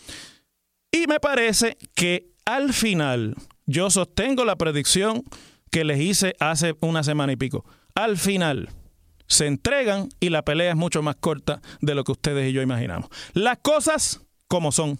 Y 0.93 1.07
me 1.07 1.21
parece 1.21 1.77
que 1.95 2.29
al 2.45 2.73
final 2.73 3.35
yo 3.67 3.91
sostengo 3.91 4.45
la 4.45 4.57
predicción 4.57 5.25
que 5.71 5.85
les 5.85 6.01
hice 6.01 6.37
hace 6.39 6.77
una 6.81 7.03
semana 7.03 7.33
y 7.33 7.37
pico. 7.37 7.65
Al 7.95 8.17
final 8.17 8.71
se 9.27 9.47
entregan 9.47 10.09
y 10.21 10.29
la 10.29 10.45
pelea 10.45 10.71
es 10.71 10.77
mucho 10.77 11.03
más 11.03 11.17
corta 11.17 11.61
de 11.81 11.95
lo 11.95 12.05
que 12.05 12.13
ustedes 12.13 12.51
y 12.51 12.53
yo 12.53 12.63
imaginamos. 12.63 13.09
Las 13.33 13.59
cosas 13.59 14.21
como 14.47 14.73
son. 14.73 14.99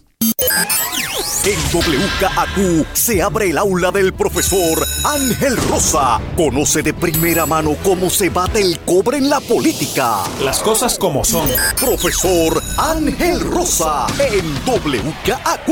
En 1.45 1.59
WKAQ 1.71 2.87
se 2.93 3.21
abre 3.21 3.51
el 3.51 3.57
aula 3.57 3.91
del 3.91 4.13
profesor 4.13 4.83
Ángel 5.03 5.55
Rosa. 5.57 6.19
Conoce 6.35 6.81
de 6.81 6.93
primera 6.93 7.45
mano 7.45 7.75
cómo 7.83 8.09
se 8.09 8.29
bate 8.29 8.61
el 8.61 8.79
cobre 8.79 9.17
en 9.17 9.29
la 9.29 9.39
política. 9.39 10.23
Las 10.43 10.59
cosas 10.59 10.97
como 10.97 11.23
son. 11.23 11.47
Profesor 11.79 12.61
Ángel 12.77 13.39
Rosa 13.41 14.07
en 14.17 14.55
WKAQ. 14.65 15.69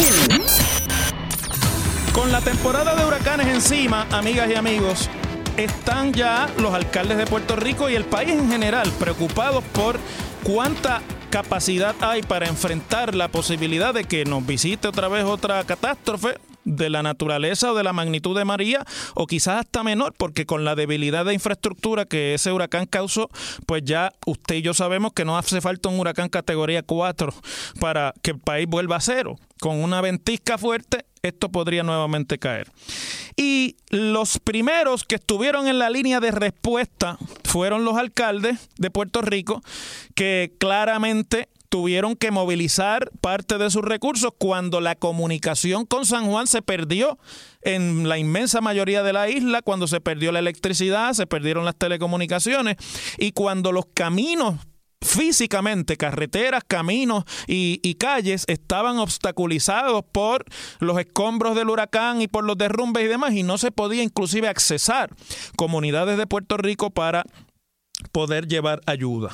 Con 2.13 2.31
la 2.31 2.41
temporada 2.41 2.95
de 2.95 3.05
huracanes 3.05 3.48
encima, 3.48 4.05
amigas 4.12 4.48
y 4.51 4.55
amigos, 4.55 5.10
están 5.57 6.13
ya 6.13 6.48
los 6.60 6.74
alcaldes 6.74 7.17
de 7.17 7.25
Puerto 7.25 7.55
Rico 7.55 7.89
y 7.89 7.95
el 7.95 8.05
país 8.05 8.31
en 8.31 8.51
general 8.51 8.91
preocupados 9.00 9.63
por 9.74 10.00
cuánta 10.43 11.01
capacidad 11.33 11.95
hay 12.01 12.21
para 12.21 12.47
enfrentar 12.47 13.15
la 13.15 13.27
posibilidad 13.27 13.91
de 13.91 14.03
que 14.03 14.23
nos 14.23 14.45
visite 14.45 14.87
otra 14.87 15.07
vez 15.07 15.23
otra 15.23 15.63
catástrofe 15.63 16.37
de 16.63 16.91
la 16.91 17.01
naturaleza 17.01 17.71
o 17.71 17.75
de 17.75 17.81
la 17.83 17.91
magnitud 17.91 18.37
de 18.37 18.45
María 18.45 18.85
o 19.15 19.25
quizás 19.25 19.61
hasta 19.61 19.81
menor 19.81 20.13
porque 20.15 20.45
con 20.45 20.63
la 20.63 20.75
debilidad 20.75 21.25
de 21.25 21.33
infraestructura 21.33 22.05
que 22.05 22.35
ese 22.35 22.51
huracán 22.51 22.85
causó 22.85 23.31
pues 23.65 23.81
ya 23.83 24.13
usted 24.27 24.57
y 24.57 24.61
yo 24.61 24.75
sabemos 24.75 25.13
que 25.13 25.25
no 25.25 25.35
hace 25.35 25.59
falta 25.59 25.89
un 25.89 25.99
huracán 25.99 26.29
categoría 26.29 26.83
4 26.83 27.33
para 27.79 28.13
que 28.21 28.31
el 28.31 28.39
país 28.39 28.67
vuelva 28.69 28.97
a 28.97 29.01
cero. 29.01 29.39
Con 29.59 29.81
una 29.81 30.01
ventisca 30.01 30.59
fuerte 30.59 31.03
esto 31.23 31.49
podría 31.49 31.83
nuevamente 31.83 32.37
caer. 32.37 32.69
Y 33.37 33.77
los 33.89 34.39
primeros 34.39 35.05
que 35.05 35.15
estuvieron 35.15 35.67
en 35.67 35.79
la 35.79 35.89
línea 35.89 36.19
de 36.19 36.31
respuesta 36.31 37.17
fueron 37.45 37.85
los 37.85 37.95
alcaldes 37.97 38.69
de 38.77 38.91
Puerto 38.91 39.21
Rico, 39.21 39.61
que 40.15 40.53
claramente 40.59 41.47
tuvieron 41.69 42.15
que 42.15 42.29
movilizar 42.29 43.09
parte 43.21 43.57
de 43.57 43.71
sus 43.71 43.83
recursos 43.83 44.31
cuando 44.37 44.81
la 44.81 44.95
comunicación 44.95 45.85
con 45.85 46.05
San 46.05 46.25
Juan 46.25 46.45
se 46.45 46.61
perdió 46.61 47.17
en 47.61 48.07
la 48.09 48.17
inmensa 48.17 48.59
mayoría 48.59 49.01
de 49.01 49.13
la 49.13 49.29
isla, 49.29 49.61
cuando 49.61 49.87
se 49.87 50.01
perdió 50.01 50.31
la 50.33 50.39
electricidad, 50.39 51.13
se 51.13 51.25
perdieron 51.25 51.63
las 51.63 51.75
telecomunicaciones 51.75 52.75
y 53.17 53.31
cuando 53.31 53.71
los 53.71 53.85
caminos 53.93 54.57
físicamente 55.03 55.98
carreteras, 55.98 56.63
caminos 56.67 57.24
y, 57.48 57.93
calles 57.95 58.43
estaban 58.48 58.98
obstaculizados 58.98 60.03
por 60.12 60.45
los 60.79 60.98
escombros 61.00 61.55
del 61.55 61.69
huracán 61.69 62.22
y 62.22 62.27
por 62.27 62.43
los 62.43 62.57
derrumbes 62.57 63.05
y 63.05 63.07
demás 63.07 63.33
y 63.33 63.43
no 63.43 63.57
se 63.57 63.72
podía 63.72 64.03
inclusive 64.03 64.48
accesar 64.48 65.12
comunidades 65.55 66.17
de 66.17 66.27
Puerto 66.27 66.57
Rico 66.57 66.89
para 66.89 67.24
poder 68.12 68.48
llevar 68.48 68.81
ayuda. 68.86 69.31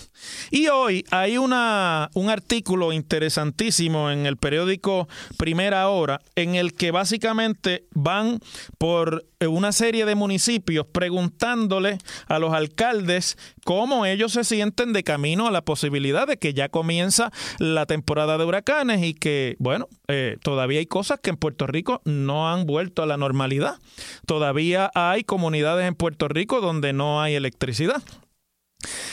Y 0.52 0.68
hoy 0.68 1.06
hay 1.12 1.38
una, 1.38 2.10
un 2.14 2.30
artículo 2.30 2.94
interesantísimo 2.94 4.12
en 4.12 4.26
el 4.26 4.38
periódico 4.38 5.08
Primera 5.38 5.88
Hora 5.90 6.22
en 6.36 6.56
el 6.56 6.74
que 6.74 6.92
básicamente 6.92 7.86
van 7.92 8.40
por 8.78 9.26
una 9.48 9.72
serie 9.72 10.06
de 10.06 10.16
municipios 10.16 10.86
preguntándole 10.86 11.98
a 12.28 12.40
los 12.40 12.54
alcaldes 12.54 13.38
cómo 13.64 14.06
ellos 14.06 14.34
se 14.34 14.44
sienten 14.44 14.92
de 14.92 15.04
camino 15.04 15.48
a 15.48 15.52
la 15.52 15.62
posibilidad 15.62 16.28
de 16.28 16.38
que 16.38 16.54
ya 16.54 16.70
comienza 16.70 17.32
la 17.58 17.86
temporada 17.86 18.38
de 18.38 18.46
huracanes 18.46 19.04
y 19.04 19.14
que, 19.14 19.56
bueno, 19.60 19.88
eh, 20.08 20.38
todavía 20.42 20.80
hay 20.80 20.88
cosas 20.88 21.20
que 21.22 21.30
en 21.30 21.38
Puerto 21.38 21.68
Rico 21.68 22.02
no 22.04 22.52
han 22.52 22.66
vuelto 22.66 23.04
a 23.04 23.06
la 23.06 23.18
normalidad. 23.18 23.80
Todavía 24.26 24.92
hay 24.94 25.24
comunidades 25.24 25.88
en 25.88 25.96
Puerto 25.96 26.28
Rico 26.28 26.62
donde 26.62 26.94
no 26.94 27.22
hay 27.22 27.36
electricidad. 27.36 28.02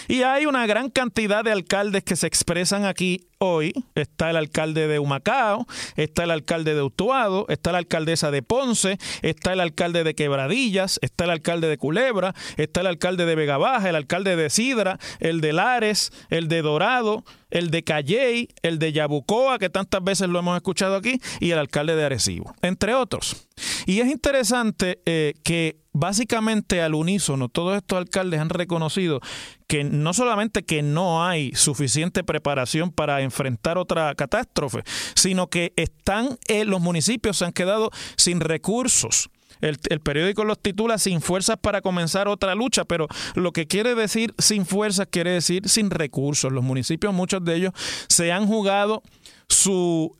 Y 0.09 0.23
hay 0.23 0.47
una 0.47 0.67
gran 0.67 0.91
cantidad 0.91 1.45
de 1.45 1.53
alcaldes 1.53 2.05
que 2.05 2.17
se 2.17 2.27
expresan 2.27 2.85
aquí 2.85 3.27
hoy 3.39 3.73
está 3.95 4.31
el 4.31 4.37
alcalde 4.37 4.89
de 4.89 4.99
Humacao, 4.99 5.67
está 5.97 6.25
el 6.25 6.31
alcalde 6.31 6.75
de 6.75 6.83
Utuado, 6.83 7.47
está 7.49 7.73
la 7.73 7.79
alcaldesa 7.79 8.31
de 8.31 8.43
Ponce, 8.43 8.99
está 9.23 9.53
el 9.53 9.61
alcalde 9.61 10.05
de 10.05 10.15
Quebradillas, 10.15 10.99
está 11.03 11.25
el 11.25 11.31
alcalde 11.31 11.69
de 11.69 11.79
Culebra, 11.79 12.35
está 12.57 12.81
el 12.81 12.87
alcalde 12.87 13.27
de 13.27 13.35
Vega 13.35 13.59
Baja, 13.59 13.89
el 13.89 13.97
alcalde 13.97 14.37
de 14.37 14.51
Sidra, 14.51 14.99
el 15.21 15.41
de 15.41 15.53
Lares, 15.53 16.13
el 16.31 16.49
de 16.49 16.63
Dorado, 16.63 17.25
el 17.51 17.71
de 17.71 17.85
Calley, 17.85 18.49
el 18.63 18.79
de 18.79 18.93
Yabucoa, 18.93 19.59
que 19.59 19.71
tantas 19.71 20.03
veces 20.03 20.29
lo 20.29 20.39
hemos 20.39 20.57
escuchado 20.57 20.97
aquí, 20.97 21.21
y 21.41 21.51
el 21.51 21.59
alcalde 21.59 21.95
de 21.95 22.05
Arecibo, 22.05 22.55
entre 22.63 22.95
otros. 22.95 23.47
Y 23.87 24.01
es 24.01 24.09
interesante 24.09 25.01
eh, 25.07 25.35
que 25.45 25.79
básicamente 25.93 26.83
al 26.83 26.95
unísono 26.95 27.49
todos 27.49 27.77
estos 27.77 27.97
alcaldes 27.97 28.41
han 28.41 28.51
reconocido 28.51 29.21
que 29.67 29.85
no 29.85 30.15
solamente 30.15 30.65
que 30.65 30.83
no 30.83 31.25
hay 31.25 31.53
suficiente 31.55 32.23
preparación 32.23 32.93
para 32.93 33.23
enfrentar 33.23 33.79
otra 33.79 34.15
catástrofe, 34.15 34.83
sino 35.15 35.49
que 35.49 35.73
están 35.77 36.39
eh, 36.49 36.65
los 36.65 36.81
municipios 36.81 37.39
se 37.39 37.45
han 37.45 37.53
quedado 37.53 37.91
sin 38.17 38.41
recursos. 38.41 39.29
El, 39.63 39.79
el, 39.89 40.01
periódico 40.01 40.45
los 40.45 40.61
titula 40.61 40.99
sin 40.99 41.23
fuerzas 41.23 41.57
para 41.59 41.81
comenzar 41.81 42.29
otra 42.29 42.55
lucha, 42.55 42.85
pero 42.85 43.09
lo 43.35 43.53
que 43.53 43.67
quiere 43.67 43.95
decir 43.95 44.35
sin 44.39 44.67
fuerzas 44.67 45.09
quiere 45.11 45.31
decir 45.31 45.69
sin 45.69 45.91
recursos. 45.91 46.53
Los 46.53 46.63
municipios, 46.63 47.15
muchos 47.15 47.43
de 47.43 47.55
ellos, 47.57 47.73
se 48.09 48.33
han 48.33 48.47
jugado 48.47 49.03
su 49.49 50.15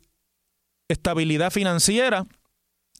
estabilidad 0.89 1.51
financiera 1.51 2.25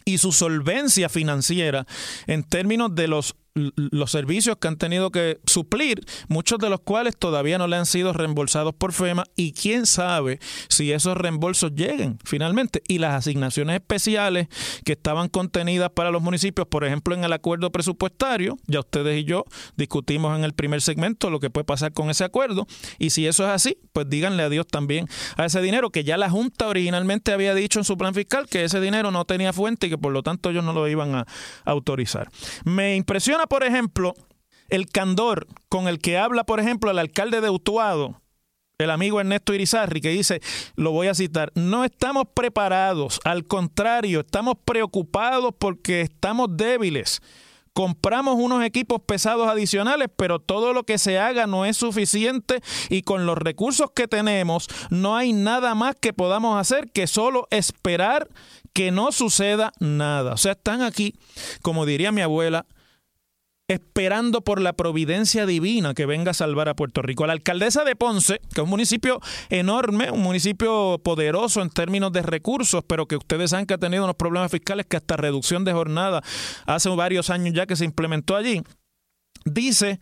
y 0.05 0.19
su 0.19 0.31
solvencia 0.31 1.09
financiera 1.09 1.85
en 2.27 2.43
términos 2.43 2.95
de 2.95 3.07
los 3.07 3.35
los 3.75 4.11
servicios 4.11 4.57
que 4.57 4.67
han 4.67 4.77
tenido 4.77 5.11
que 5.11 5.39
suplir, 5.45 6.05
muchos 6.27 6.59
de 6.59 6.69
los 6.69 6.81
cuales 6.81 7.17
todavía 7.17 7.57
no 7.57 7.67
le 7.67 7.75
han 7.75 7.85
sido 7.85 8.13
reembolsados 8.13 8.73
por 8.73 8.93
FEMA 8.93 9.25
y 9.35 9.53
quién 9.53 9.85
sabe 9.85 10.39
si 10.69 10.91
esos 10.91 11.17
reembolsos 11.17 11.73
lleguen 11.73 12.19
finalmente. 12.23 12.81
Y 12.87 12.99
las 12.99 13.13
asignaciones 13.13 13.75
especiales 13.75 14.47
que 14.85 14.93
estaban 14.93 15.29
contenidas 15.29 15.89
para 15.89 16.11
los 16.11 16.21
municipios, 16.21 16.67
por 16.67 16.85
ejemplo, 16.85 17.15
en 17.15 17.23
el 17.23 17.33
acuerdo 17.33 17.71
presupuestario, 17.71 18.57
ya 18.67 18.79
ustedes 18.79 19.19
y 19.19 19.23
yo 19.23 19.45
discutimos 19.75 20.37
en 20.37 20.43
el 20.43 20.53
primer 20.53 20.81
segmento 20.81 21.29
lo 21.29 21.39
que 21.39 21.49
puede 21.49 21.65
pasar 21.65 21.93
con 21.93 22.09
ese 22.09 22.23
acuerdo. 22.23 22.67
Y 22.99 23.09
si 23.09 23.27
eso 23.27 23.43
es 23.45 23.49
así, 23.49 23.77
pues 23.93 24.09
díganle 24.09 24.43
adiós 24.43 24.67
también 24.67 25.07
a 25.35 25.45
ese 25.45 25.61
dinero 25.61 25.89
que 25.89 26.03
ya 26.03 26.17
la 26.17 26.29
Junta 26.29 26.67
originalmente 26.67 27.31
había 27.31 27.55
dicho 27.55 27.79
en 27.79 27.85
su 27.85 27.97
plan 27.97 28.13
fiscal 28.13 28.47
que 28.47 28.63
ese 28.63 28.79
dinero 28.79 29.11
no 29.11 29.25
tenía 29.25 29.53
fuente 29.53 29.87
y 29.87 29.89
que 29.89 29.97
por 29.97 30.11
lo 30.11 30.23
tanto 30.23 30.49
ellos 30.49 30.63
no 30.63 30.73
lo 30.73 30.87
iban 30.87 31.15
a 31.15 31.25
autorizar. 31.65 32.29
Me 32.63 32.95
impresiona 32.95 33.46
por 33.47 33.63
ejemplo, 33.63 34.13
el 34.69 34.87
candor 34.87 35.47
con 35.69 35.87
el 35.87 35.99
que 35.99 36.17
habla, 36.17 36.43
por 36.43 36.59
ejemplo, 36.59 36.91
el 36.91 36.99
alcalde 36.99 37.41
de 37.41 37.49
Utuado, 37.49 38.21
el 38.77 38.91
amigo 38.91 39.19
Ernesto 39.19 39.53
Irizarri, 39.53 40.01
que 40.01 40.09
dice, 40.09 40.41
lo 40.75 40.91
voy 40.91 41.07
a 41.07 41.15
citar, 41.15 41.51
no 41.55 41.83
estamos 41.83 42.25
preparados, 42.33 43.19
al 43.23 43.45
contrario, 43.45 44.19
estamos 44.19 44.55
preocupados 44.63 45.53
porque 45.57 46.01
estamos 46.01 46.55
débiles. 46.55 47.21
Compramos 47.73 48.37
unos 48.39 48.63
equipos 48.63 49.01
pesados 49.05 49.47
adicionales, 49.47 50.07
pero 50.15 50.39
todo 50.39 50.73
lo 50.73 50.83
que 50.83 50.97
se 50.97 51.19
haga 51.19 51.45
no 51.45 51.63
es 51.63 51.77
suficiente 51.77 52.61
y 52.89 53.03
con 53.03 53.27
los 53.27 53.37
recursos 53.37 53.91
que 53.95 54.07
tenemos 54.07 54.67
no 54.89 55.15
hay 55.15 55.31
nada 55.31 55.75
más 55.75 55.93
que 55.95 56.11
podamos 56.11 56.59
hacer 56.59 56.89
que 56.91 57.05
solo 57.05 57.47
esperar 57.51 58.29
que 58.73 58.89
no 58.89 59.11
suceda 59.11 59.73
nada. 59.79 60.33
O 60.33 60.37
sea, 60.37 60.53
están 60.53 60.81
aquí, 60.81 61.13
como 61.61 61.85
diría 61.85 62.11
mi 62.11 62.21
abuela, 62.21 62.65
esperando 63.67 64.41
por 64.41 64.61
la 64.61 64.71
providencia 64.71 65.45
divina 65.45 65.93
que 65.93 66.05
venga 66.05 66.31
a 66.31 66.33
salvar 66.33 66.69
a 66.69 66.75
Puerto 66.75 67.01
Rico. 67.01 67.27
La 67.27 67.33
alcaldesa 67.33 67.83
de 67.83 67.97
Ponce, 67.97 68.39
que 68.53 68.61
es 68.61 68.63
un 68.63 68.69
municipio 68.69 69.19
enorme, 69.49 70.09
un 70.09 70.21
municipio 70.21 70.99
poderoso 71.03 71.61
en 71.61 71.69
términos 71.69 72.13
de 72.13 72.21
recursos, 72.21 72.83
pero 72.87 73.07
que 73.07 73.17
ustedes 73.17 73.51
saben 73.51 73.65
que 73.65 73.73
ha 73.73 73.77
tenido 73.77 74.05
unos 74.05 74.15
problemas 74.15 74.51
fiscales 74.51 74.85
que 74.85 74.95
hasta 74.95 75.17
reducción 75.17 75.65
de 75.65 75.73
jornada 75.73 76.21
hace 76.65 76.87
varios 76.89 77.29
años 77.29 77.53
ya 77.53 77.65
que 77.65 77.75
se 77.75 77.83
implementó 77.83 78.37
allí, 78.37 78.63
dice 79.43 79.99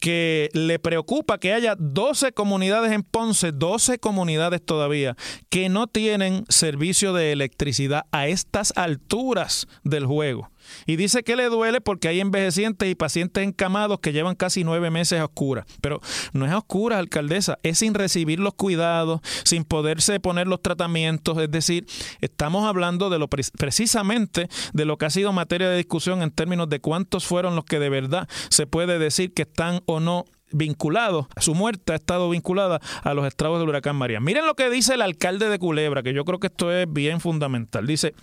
que 0.00 0.48
le 0.54 0.78
preocupa 0.78 1.38
que 1.38 1.52
haya 1.52 1.76
12 1.78 2.32
comunidades 2.32 2.92
en 2.92 3.02
Ponce, 3.02 3.52
12 3.52 3.98
comunidades 3.98 4.64
todavía, 4.64 5.16
que 5.50 5.68
no 5.68 5.86
tienen 5.86 6.44
servicio 6.48 7.12
de 7.12 7.30
electricidad 7.32 8.06
a 8.10 8.26
estas 8.26 8.72
alturas 8.74 9.68
del 9.84 10.06
juego. 10.06 10.51
Y 10.86 10.96
dice 10.96 11.22
que 11.22 11.36
le 11.36 11.46
duele 11.46 11.80
porque 11.80 12.08
hay 12.08 12.20
envejecientes 12.20 12.90
y 12.90 12.94
pacientes 12.94 13.44
encamados 13.44 14.00
que 14.00 14.12
llevan 14.12 14.34
casi 14.34 14.64
nueve 14.64 14.90
meses 14.90 15.20
a 15.20 15.24
oscuras. 15.24 15.66
Pero 15.80 16.00
no 16.32 16.46
es 16.46 16.52
a 16.52 16.58
oscuras, 16.58 16.98
alcaldesa, 16.98 17.58
es 17.62 17.78
sin 17.78 17.94
recibir 17.94 18.40
los 18.40 18.54
cuidados, 18.54 19.20
sin 19.44 19.64
poderse 19.64 20.20
poner 20.20 20.46
los 20.46 20.62
tratamientos. 20.62 21.38
Es 21.38 21.50
decir, 21.50 21.86
estamos 22.20 22.64
hablando 22.64 23.10
de 23.10 23.18
lo 23.18 23.28
precisamente 23.28 24.48
de 24.72 24.84
lo 24.84 24.98
que 24.98 25.06
ha 25.06 25.10
sido 25.10 25.32
materia 25.32 25.68
de 25.68 25.76
discusión 25.76 26.22
en 26.22 26.30
términos 26.30 26.68
de 26.68 26.80
cuántos 26.80 27.24
fueron 27.24 27.56
los 27.56 27.64
que 27.64 27.78
de 27.78 27.88
verdad 27.88 28.28
se 28.50 28.66
puede 28.66 28.98
decir 28.98 29.32
que 29.32 29.42
están 29.42 29.82
o 29.86 30.00
no 30.00 30.24
vinculados, 30.52 31.26
su 31.38 31.54
muerte 31.54 31.92
ha 31.92 31.96
estado 31.96 32.28
vinculada 32.30 32.80
a 33.02 33.14
los 33.14 33.26
estragos 33.26 33.58
del 33.58 33.68
huracán 33.68 33.96
María. 33.96 34.20
Miren 34.20 34.46
lo 34.46 34.54
que 34.54 34.70
dice 34.70 34.94
el 34.94 35.02
alcalde 35.02 35.48
de 35.48 35.58
Culebra, 35.58 36.02
que 36.02 36.12
yo 36.12 36.24
creo 36.24 36.38
que 36.38 36.48
esto 36.48 36.70
es 36.72 36.86
bien 36.90 37.20
fundamental. 37.20 37.86
Dice, 37.86 38.14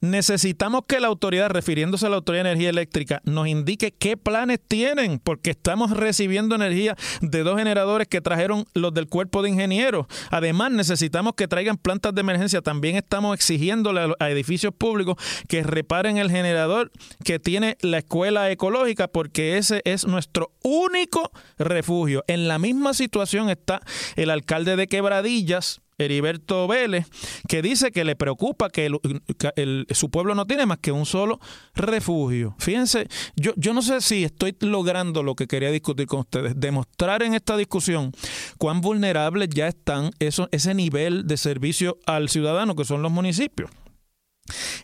Necesitamos 0.00 0.82
que 0.86 1.00
la 1.00 1.08
autoridad, 1.08 1.50
refiriéndose 1.50 2.06
a 2.06 2.08
la 2.08 2.16
Autoridad 2.16 2.44
de 2.44 2.50
Energía 2.50 2.70
Eléctrica, 2.70 3.20
nos 3.24 3.48
indique 3.48 3.90
qué 3.90 4.16
planes 4.16 4.60
tienen, 4.66 5.18
porque 5.18 5.50
estamos 5.50 5.90
recibiendo 5.90 6.54
energía 6.54 6.94
de 7.20 7.42
dos 7.42 7.58
generadores 7.58 8.06
que 8.06 8.20
trajeron 8.20 8.64
los 8.74 8.94
del 8.94 9.08
cuerpo 9.08 9.42
de 9.42 9.50
ingenieros. 9.50 10.06
Además, 10.30 10.70
necesitamos 10.70 11.34
que 11.34 11.48
traigan 11.48 11.78
plantas 11.78 12.14
de 12.14 12.20
emergencia. 12.20 12.62
También 12.62 12.94
estamos 12.94 13.34
exigiéndole 13.34 14.14
a 14.20 14.30
edificios 14.30 14.72
públicos 14.72 15.16
que 15.48 15.64
reparen 15.64 16.16
el 16.16 16.30
generador 16.30 16.92
que 17.24 17.40
tiene 17.40 17.76
la 17.80 17.98
escuela 17.98 18.52
ecológica, 18.52 19.08
porque 19.08 19.58
ese 19.58 19.82
es 19.84 20.06
nuestro 20.06 20.52
único 20.62 21.32
refugio. 21.58 22.22
En 22.28 22.46
la 22.46 22.60
misma 22.60 22.94
situación 22.94 23.50
está 23.50 23.80
el 24.14 24.30
alcalde 24.30 24.76
de 24.76 24.86
Quebradillas, 24.86 25.80
Heriberto 25.98 26.68
Vélez, 26.68 27.06
que 27.48 27.60
dice 27.60 27.90
que 27.90 28.04
le 28.04 28.16
preocupa 28.16 28.70
que, 28.70 28.88
su 29.90 30.10
pueblo 30.10 30.34
no 30.34 30.46
tiene 30.46 30.66
más 30.66 30.78
que 30.78 30.92
un 30.92 31.06
solo 31.06 31.40
refugio. 31.74 32.54
Fíjense, 32.58 33.08
yo, 33.36 33.52
yo 33.56 33.74
no 33.74 33.82
sé 33.82 34.00
si 34.00 34.24
estoy 34.24 34.56
logrando 34.60 35.22
lo 35.22 35.34
que 35.34 35.46
quería 35.46 35.70
discutir 35.70 36.06
con 36.06 36.20
ustedes, 36.20 36.54
demostrar 36.56 37.22
en 37.22 37.34
esta 37.34 37.56
discusión 37.56 38.12
cuán 38.58 38.80
vulnerables 38.80 39.48
ya 39.50 39.68
están 39.68 40.10
eso, 40.18 40.48
ese 40.52 40.74
nivel 40.74 41.26
de 41.26 41.36
servicio 41.36 41.98
al 42.06 42.28
ciudadano 42.28 42.76
que 42.76 42.84
son 42.84 43.02
los 43.02 43.12
municipios. 43.12 43.70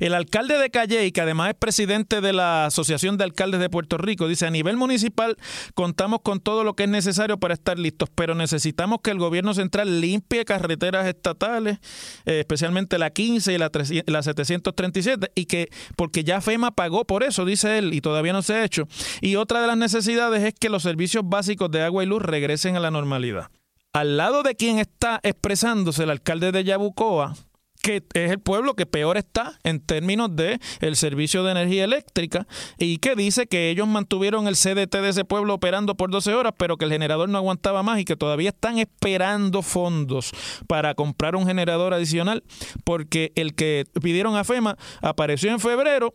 El 0.01 0.15
alcalde 0.15 0.59
de 0.59 0.71
Calle, 0.71 1.13
que 1.13 1.21
además 1.21 1.51
es 1.51 1.55
presidente 1.55 2.21
de 2.21 2.33
la 2.33 2.67
Asociación 2.67 3.17
de 3.17 3.25
Alcaldes 3.25 3.61
de 3.61 3.71
Puerto 3.71 3.99
Rico, 3.99 4.29
dice, 4.29 4.47
a 4.47 4.51
nivel 4.51 4.77
municipal 4.77 5.37
contamos 5.75 6.21
con 6.23 6.41
todo 6.41 6.65
lo 6.65 6.75
que 6.75 6.85
es 6.85 6.89
necesario 6.89 7.39
para 7.39 7.55
estar 7.55 7.79
listos, 7.79 8.09
pero 8.15 8.35
necesitamos 8.35 9.01
que 9.03 9.11
el 9.11 9.19
gobierno 9.19 9.55
central 9.55 10.01
limpie 10.01 10.45
carreteras 10.45 11.07
estatales, 11.07 11.79
eh, 12.27 12.41
especialmente 12.41 12.99
la 12.99 13.11
15 13.11 13.53
y 13.53 13.59
la, 13.59 13.71
la 14.07 14.23
737, 14.23 15.33
y 15.35 15.47
que, 15.47 15.69
porque 15.97 16.25
ya 16.25 16.41
FEMA 16.41 16.73
pagó 16.73 17.05
por 17.05 17.23
eso, 17.23 17.45
dice 17.45 17.79
él, 17.79 17.95
y 17.95 18.01
todavía 18.01 18.33
no 18.33 18.43
se 18.43 18.55
ha 18.55 18.65
hecho. 18.65 18.89
Y 19.21 19.37
otra 19.37 19.61
de 19.61 19.67
las 19.67 19.77
necesidades 19.77 20.43
es 20.43 20.55
que 20.55 20.69
los 20.69 20.83
servicios 20.83 21.25
básicos 21.27 21.71
de 21.71 21.83
agua 21.83 22.03
y 22.03 22.07
luz 22.07 22.23
regresen 22.23 22.77
a 22.77 22.81
la 22.81 22.91
normalidad. 22.91 23.51
Al 23.93 24.17
lado 24.17 24.43
de 24.43 24.57
quien 24.57 24.79
está 24.79 25.21
expresándose 25.23 26.03
el 26.03 26.11
alcalde 26.11 26.51
de 26.51 26.65
Yabucoa, 26.65 27.37
que 27.85 28.03
es 28.15 28.31
el 28.31 28.41
pueblo 28.41 28.73
que 28.73 28.87
peor 28.87 29.19
está 29.19 29.59
en 29.63 29.79
términos 29.79 30.35
de 30.35 30.59
el 30.81 30.97
servicio 30.97 31.45
de 31.45 31.51
energía 31.51 31.85
eléctrica 31.85 32.47
y 32.79 32.97
que 32.97 33.15
dice 33.15 33.47
que 33.47 33.69
ellos 33.69 33.87
mantuvieron 33.87 34.49
el 34.49 34.57
CDT 34.57 35.03
de 35.03 35.11
ese 35.11 35.27
pueblo 35.27 35.53
operando 35.53 35.95
por 35.95 36.11
12 36.11 36.33
horas, 36.33 36.55
pero 36.57 36.79
que 36.79 36.87
el 36.87 36.91
generador 36.91 37.29
no 37.29 37.37
aguantaba 37.37 37.83
más 37.83 38.01
y 38.01 38.07
que 38.07 38.17
todavía 38.17 38.49
están 38.49 38.79
esperando 38.79 39.61
fondos 39.61 40.33
para 40.67 40.95
comprar 40.95 41.37
un 41.37 41.47
generador 41.47 41.93
adicional 41.93 42.43
porque 42.85 43.33
el 43.35 43.55
que 43.55 43.85
pidieron 44.03 44.35
a 44.35 44.45
FEMA 44.45 44.79
apareció 45.03 45.51
en 45.51 45.61
febrero 45.61 46.15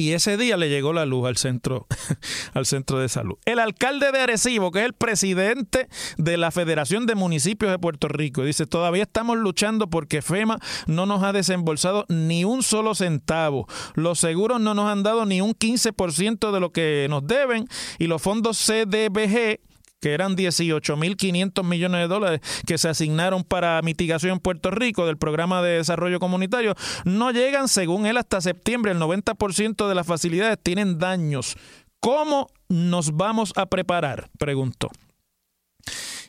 y 0.00 0.14
ese 0.14 0.38
día 0.38 0.56
le 0.56 0.70
llegó 0.70 0.94
la 0.94 1.04
luz 1.04 1.28
al 1.28 1.36
centro, 1.36 1.86
al 2.54 2.64
centro 2.64 2.98
de 2.98 3.10
salud. 3.10 3.36
El 3.44 3.58
alcalde 3.58 4.10
de 4.12 4.20
Arecibo, 4.20 4.70
que 4.70 4.78
es 4.78 4.86
el 4.86 4.94
presidente 4.94 5.88
de 6.16 6.38
la 6.38 6.50
Federación 6.50 7.04
de 7.04 7.14
Municipios 7.14 7.70
de 7.70 7.78
Puerto 7.78 8.08
Rico, 8.08 8.42
dice, 8.42 8.64
todavía 8.64 9.02
estamos 9.02 9.36
luchando 9.36 9.90
porque 9.90 10.22
FEMA 10.22 10.58
no 10.86 11.04
nos 11.04 11.22
ha 11.22 11.34
desembolsado 11.34 12.06
ni 12.08 12.44
un 12.46 12.62
solo 12.62 12.94
centavo. 12.94 13.66
Los 13.94 14.20
seguros 14.20 14.58
no 14.58 14.72
nos 14.72 14.90
han 14.90 15.02
dado 15.02 15.26
ni 15.26 15.42
un 15.42 15.52
15% 15.52 16.50
de 16.50 16.60
lo 16.60 16.72
que 16.72 17.06
nos 17.10 17.26
deben 17.26 17.66
y 17.98 18.06
los 18.06 18.22
fondos 18.22 18.56
CDBG 18.56 19.60
que 20.00 20.12
eran 20.12 20.36
18.500 20.36 21.64
millones 21.64 22.00
de 22.00 22.08
dólares 22.08 22.40
que 22.66 22.78
se 22.78 22.88
asignaron 22.88 23.44
para 23.44 23.80
mitigación 23.82 24.32
en 24.32 24.38
Puerto 24.40 24.70
Rico 24.70 25.06
del 25.06 25.18
programa 25.18 25.62
de 25.62 25.76
desarrollo 25.76 26.18
comunitario, 26.18 26.74
no 27.04 27.30
llegan, 27.30 27.68
según 27.68 28.06
él, 28.06 28.16
hasta 28.16 28.40
septiembre. 28.40 28.92
El 28.92 28.98
90% 28.98 29.88
de 29.88 29.94
las 29.94 30.06
facilidades 30.06 30.58
tienen 30.62 30.98
daños. 30.98 31.56
¿Cómo 32.00 32.48
nos 32.68 33.16
vamos 33.16 33.52
a 33.56 33.66
preparar? 33.66 34.30
Preguntó. 34.38 34.90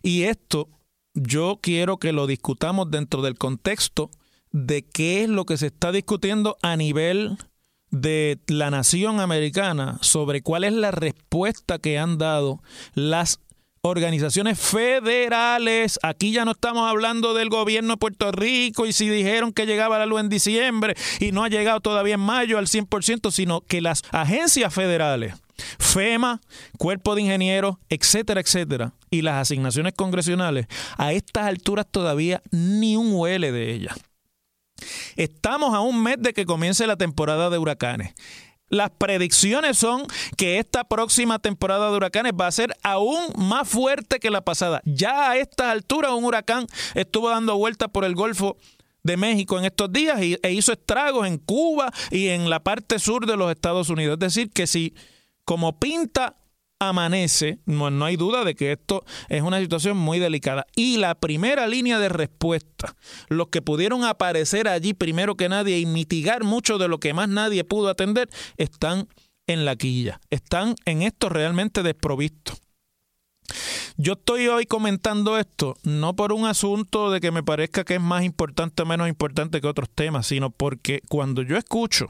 Y 0.03 0.23
esto 0.23 0.67
yo 1.13 1.59
quiero 1.61 1.97
que 1.97 2.11
lo 2.11 2.27
discutamos 2.27 2.89
dentro 2.91 3.21
del 3.21 3.37
contexto 3.37 4.09
de 4.51 4.83
qué 4.83 5.23
es 5.23 5.29
lo 5.29 5.45
que 5.45 5.57
se 5.57 5.67
está 5.67 5.91
discutiendo 5.91 6.57
a 6.61 6.75
nivel 6.75 7.37
de 7.89 8.39
la 8.47 8.71
nación 8.71 9.19
americana 9.19 9.97
sobre 10.01 10.41
cuál 10.41 10.63
es 10.63 10.73
la 10.73 10.91
respuesta 10.91 11.79
que 11.79 11.99
han 11.99 12.17
dado 12.17 12.61
las 12.93 13.39
organizaciones 13.81 14.59
federales. 14.59 15.99
Aquí 16.03 16.31
ya 16.31 16.45
no 16.45 16.51
estamos 16.51 16.89
hablando 16.89 17.33
del 17.33 17.49
gobierno 17.49 17.93
de 17.93 17.97
Puerto 17.97 18.31
Rico 18.31 18.85
y 18.85 18.93
si 18.93 19.09
dijeron 19.09 19.53
que 19.53 19.65
llegaba 19.65 19.97
la 19.97 20.05
luz 20.05 20.21
en 20.21 20.29
diciembre 20.29 20.95
y 21.19 21.31
no 21.31 21.43
ha 21.43 21.49
llegado 21.49 21.81
todavía 21.81 22.15
en 22.15 22.19
mayo 22.19 22.57
al 22.57 22.67
100%, 22.67 23.31
sino 23.31 23.61
que 23.61 23.81
las 23.81 24.03
agencias 24.11 24.73
federales, 24.73 25.33
FEMA, 25.79 26.41
Cuerpo 26.77 27.15
de 27.15 27.23
Ingenieros, 27.23 27.77
etcétera, 27.89 28.41
etcétera, 28.41 28.93
y 29.09 29.23
las 29.23 29.41
asignaciones 29.41 29.93
congresionales, 29.93 30.67
a 30.97 31.13
estas 31.13 31.45
alturas 31.45 31.87
todavía 31.89 32.41
ni 32.51 32.95
un 32.95 33.11
huele 33.13 33.51
de 33.51 33.73
ellas. 33.73 33.95
Estamos 35.15 35.73
a 35.73 35.81
un 35.81 36.01
mes 36.01 36.17
de 36.19 36.33
que 36.33 36.45
comience 36.45 36.85
la 36.87 36.97
temporada 36.97 37.49
de 37.49 37.57
huracanes. 37.57 38.13
Las 38.71 38.89
predicciones 38.89 39.77
son 39.77 40.07
que 40.37 40.57
esta 40.57 40.85
próxima 40.85 41.39
temporada 41.39 41.91
de 41.91 41.97
huracanes 41.97 42.31
va 42.39 42.47
a 42.47 42.51
ser 42.51 42.73
aún 42.83 43.19
más 43.35 43.67
fuerte 43.67 44.19
que 44.19 44.31
la 44.31 44.39
pasada. 44.45 44.81
Ya 44.85 45.29
a 45.29 45.37
estas 45.37 45.67
alturas 45.67 46.11
un 46.11 46.23
huracán 46.23 46.67
estuvo 46.95 47.29
dando 47.29 47.57
vueltas 47.57 47.89
por 47.89 48.05
el 48.05 48.15
Golfo 48.15 48.55
de 49.03 49.17
México 49.17 49.59
en 49.59 49.65
estos 49.65 49.91
días 49.91 50.19
e 50.21 50.53
hizo 50.53 50.71
estragos 50.71 51.27
en 51.27 51.37
Cuba 51.37 51.91
y 52.11 52.29
en 52.29 52.49
la 52.49 52.63
parte 52.63 52.97
sur 52.97 53.25
de 53.25 53.35
los 53.35 53.51
Estados 53.51 53.89
Unidos. 53.89 54.13
Es 54.13 54.19
decir, 54.19 54.51
que 54.51 54.67
si 54.67 54.95
como 55.43 55.77
pinta 55.77 56.37
amanece, 56.81 57.59
no, 57.65 57.91
no, 57.91 58.05
hay 58.05 58.15
duda 58.15 58.43
de 58.43 58.55
que 58.55 58.71
esto 58.71 59.05
es 59.29 59.43
una 59.43 59.59
situación 59.59 59.97
muy 59.97 60.17
delicada. 60.17 60.65
Y 60.75 60.97
la 60.97 61.13
primera 61.13 61.67
línea 61.67 61.99
de 61.99 62.09
respuesta, 62.09 62.95
los 63.29 63.49
que 63.49 63.61
pudieron 63.61 64.03
aparecer 64.03 64.67
allí 64.67 64.95
primero 64.95 65.35
que 65.35 65.47
nadie 65.47 65.77
y 65.77 65.85
mitigar 65.85 66.43
mucho 66.43 66.79
de 66.79 66.87
lo 66.87 66.99
que 66.99 67.13
más 67.13 67.29
nadie 67.29 67.63
pudo 67.63 67.89
atender, 67.89 68.29
están 68.57 69.07
en 69.45 69.63
la 69.63 69.75
quilla, 69.75 70.21
están 70.31 70.75
en 70.85 71.03
esto 71.03 71.29
realmente 71.29 71.83
desprovistos. 71.83 72.59
Yo 73.97 74.13
estoy 74.13 74.47
hoy 74.47 74.65
comentando 74.65 75.37
esto 75.37 75.75
no 75.83 76.15
por 76.15 76.33
un 76.33 76.45
asunto 76.45 77.11
de 77.11 77.21
que 77.21 77.29
me 77.29 77.43
parezca 77.43 77.83
que 77.83 77.95
es 77.95 78.01
más 78.01 78.23
importante 78.23 78.81
o 78.81 78.85
menos 78.87 79.07
importante 79.07 79.61
que 79.61 79.67
otros 79.67 79.89
temas, 79.93 80.25
sino 80.25 80.49
porque 80.49 81.01
cuando 81.09 81.43
yo 81.43 81.57
escucho 81.57 82.07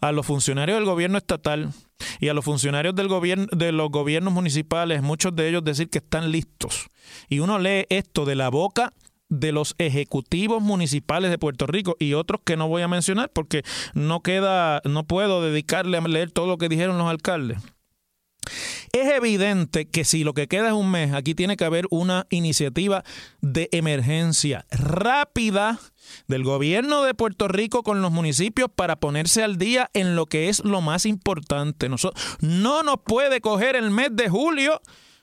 a 0.00 0.12
los 0.12 0.26
funcionarios 0.26 0.78
del 0.78 0.86
gobierno 0.86 1.18
estatal 1.18 1.72
y 2.20 2.28
a 2.28 2.34
los 2.34 2.44
funcionarios 2.44 2.94
del 2.94 3.08
gobierno, 3.08 3.46
de 3.52 3.72
los 3.72 3.90
gobiernos 3.90 4.32
municipales, 4.32 5.02
muchos 5.02 5.34
de 5.36 5.48
ellos 5.48 5.64
decir 5.64 5.88
que 5.88 5.98
están 5.98 6.30
listos. 6.30 6.88
Y 7.28 7.40
uno 7.40 7.58
lee 7.58 7.86
esto 7.88 8.24
de 8.24 8.34
la 8.36 8.48
boca 8.48 8.92
de 9.28 9.52
los 9.52 9.74
ejecutivos 9.78 10.60
municipales 10.60 11.30
de 11.30 11.38
Puerto 11.38 11.66
Rico 11.66 11.96
y 11.98 12.14
otros 12.14 12.40
que 12.44 12.56
no 12.56 12.68
voy 12.68 12.82
a 12.82 12.88
mencionar 12.88 13.30
porque 13.32 13.62
no 13.94 14.20
queda, 14.20 14.82
no 14.84 15.04
puedo 15.04 15.40
dedicarle 15.42 15.96
a 15.96 16.00
leer 16.00 16.30
todo 16.32 16.46
lo 16.46 16.58
que 16.58 16.68
dijeron 16.68 16.98
los 16.98 17.08
alcaldes. 17.08 17.58
Es 18.92 19.08
evidente 19.08 19.88
que 19.88 20.04
si 20.04 20.24
lo 20.24 20.34
que 20.34 20.48
queda 20.48 20.68
es 20.68 20.72
un 20.72 20.90
mes, 20.90 21.12
aquí 21.12 21.34
tiene 21.36 21.56
que 21.56 21.64
haber 21.64 21.86
una 21.90 22.26
iniciativa 22.28 23.04
de 23.40 23.68
emergencia 23.70 24.66
rápida 24.70 25.78
del 26.26 26.42
gobierno 26.42 27.04
de 27.04 27.14
Puerto 27.14 27.46
Rico 27.46 27.84
con 27.84 28.02
los 28.02 28.10
municipios 28.10 28.68
para 28.74 28.96
ponerse 28.96 29.44
al 29.44 29.58
día 29.58 29.90
en 29.94 30.16
lo 30.16 30.26
que 30.26 30.48
es 30.48 30.64
lo 30.64 30.80
más 30.80 31.06
importante. 31.06 31.88
no 32.40 32.82
nos 32.82 32.96
puede 33.04 33.40
coger 33.40 33.76
el 33.76 33.92
mes 33.92 34.08
de 34.12 34.28
julio 34.28 34.80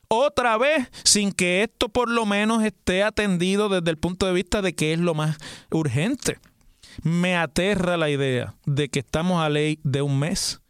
otra 0.08 0.58
vez 0.58 0.88
sin 1.03 1.34
que 1.34 1.63
esto 1.63 1.89
por 1.89 2.10
lo 2.10 2.25
menos 2.25 2.63
esté 2.63 3.03
atendido 3.03 3.67
desde 3.67 3.89
el 3.89 3.97
punto 3.97 4.25
de 4.27 4.34
vista 4.34 4.62
de 4.62 4.75
que 4.75 4.93
es 4.93 4.99
lo 4.99 5.13
más 5.13 5.38
urgente. 5.71 6.39
Me 7.03 7.36
aterra 7.36 7.97
la 7.97 8.10
idea 8.10 8.56
de 8.65 8.88
que 8.88 8.99
estamos 8.99 9.41
a 9.43 9.49
ley 9.49 9.80
de 9.84 10.01
un 10.01 10.19
mes 10.19 10.62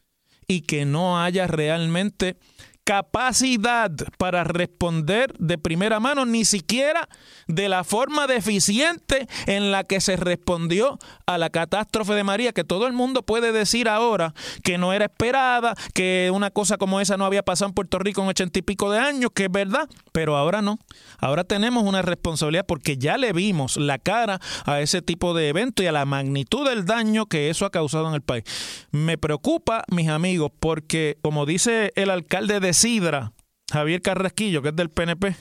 y 0.48 0.62
que 0.62 0.86
no 0.86 1.22
haya 1.22 1.46
realmente 1.46 2.38
capacidad 2.88 3.92
para 4.18 4.46
responder 4.46 5.34
de 5.40 5.58
primera 5.58 6.00
mano, 6.00 6.26
ni 6.26 6.46
siquiera 6.46 7.10
de 7.50 7.68
la 7.68 7.84
forma 7.84 8.28
deficiente 8.28 9.28
en 9.46 9.74
la 9.74 9.84
que 9.84 10.00
se 10.00 10.16
respondió 10.16 10.98
a 11.26 11.38
la 11.38 11.50
catástrofe 11.50 12.14
de 12.14 12.24
María, 12.24 12.54
que 12.54 12.64
todo 12.64 12.88
el 12.88 12.94
mundo 12.94 13.24
puede 13.24 13.52
decir 13.52 13.90
ahora 13.90 14.34
que 14.64 14.78
no 14.78 14.94
era 14.94 15.04
esperada, 15.04 15.76
que 15.94 16.32
una 16.34 16.50
cosa 16.50 16.78
como 16.78 17.02
esa 17.02 17.18
no 17.18 17.26
había 17.26 17.44
pasado 17.44 17.68
en 17.68 17.76
Puerto 17.76 18.00
Rico 18.00 18.22
en 18.22 18.30
ochenta 18.30 18.58
y 18.58 18.62
pico 18.62 18.90
de 18.90 19.00
años, 19.00 19.32
que 19.36 19.46
es 19.46 19.52
verdad, 19.52 19.90
pero 20.14 20.38
ahora 20.38 20.62
no. 20.62 20.80
Ahora 21.20 21.44
tenemos 21.44 21.84
una 21.84 22.02
responsabilidad 22.02 22.66
porque 22.66 22.98
ya 22.98 23.18
le 23.18 23.34
vimos 23.34 23.76
la 23.76 23.98
cara 23.98 24.40
a 24.64 24.80
ese 24.80 25.02
tipo 25.02 25.34
de 25.34 25.50
evento 25.50 25.84
y 25.84 25.88
a 25.88 25.92
la 25.92 26.06
magnitud 26.06 26.66
del 26.66 26.86
daño 26.86 27.26
que 27.26 27.50
eso 27.50 27.66
ha 27.66 27.70
causado 27.70 28.08
en 28.08 28.14
el 28.14 28.22
país. 28.22 28.46
Me 28.92 29.18
preocupa, 29.18 29.84
mis 29.90 30.08
amigos, 30.08 30.54
porque 30.58 31.18
como 31.22 31.46
dice 31.46 31.92
el 31.96 32.12
alcalde 32.12 32.62
de 32.62 32.77
Sidra, 32.78 33.34
Javier 33.74 34.04
Carrasquillo, 34.04 34.62
que 34.62 34.70
es 34.70 34.76
del 34.76 34.92
PNP, 34.92 35.36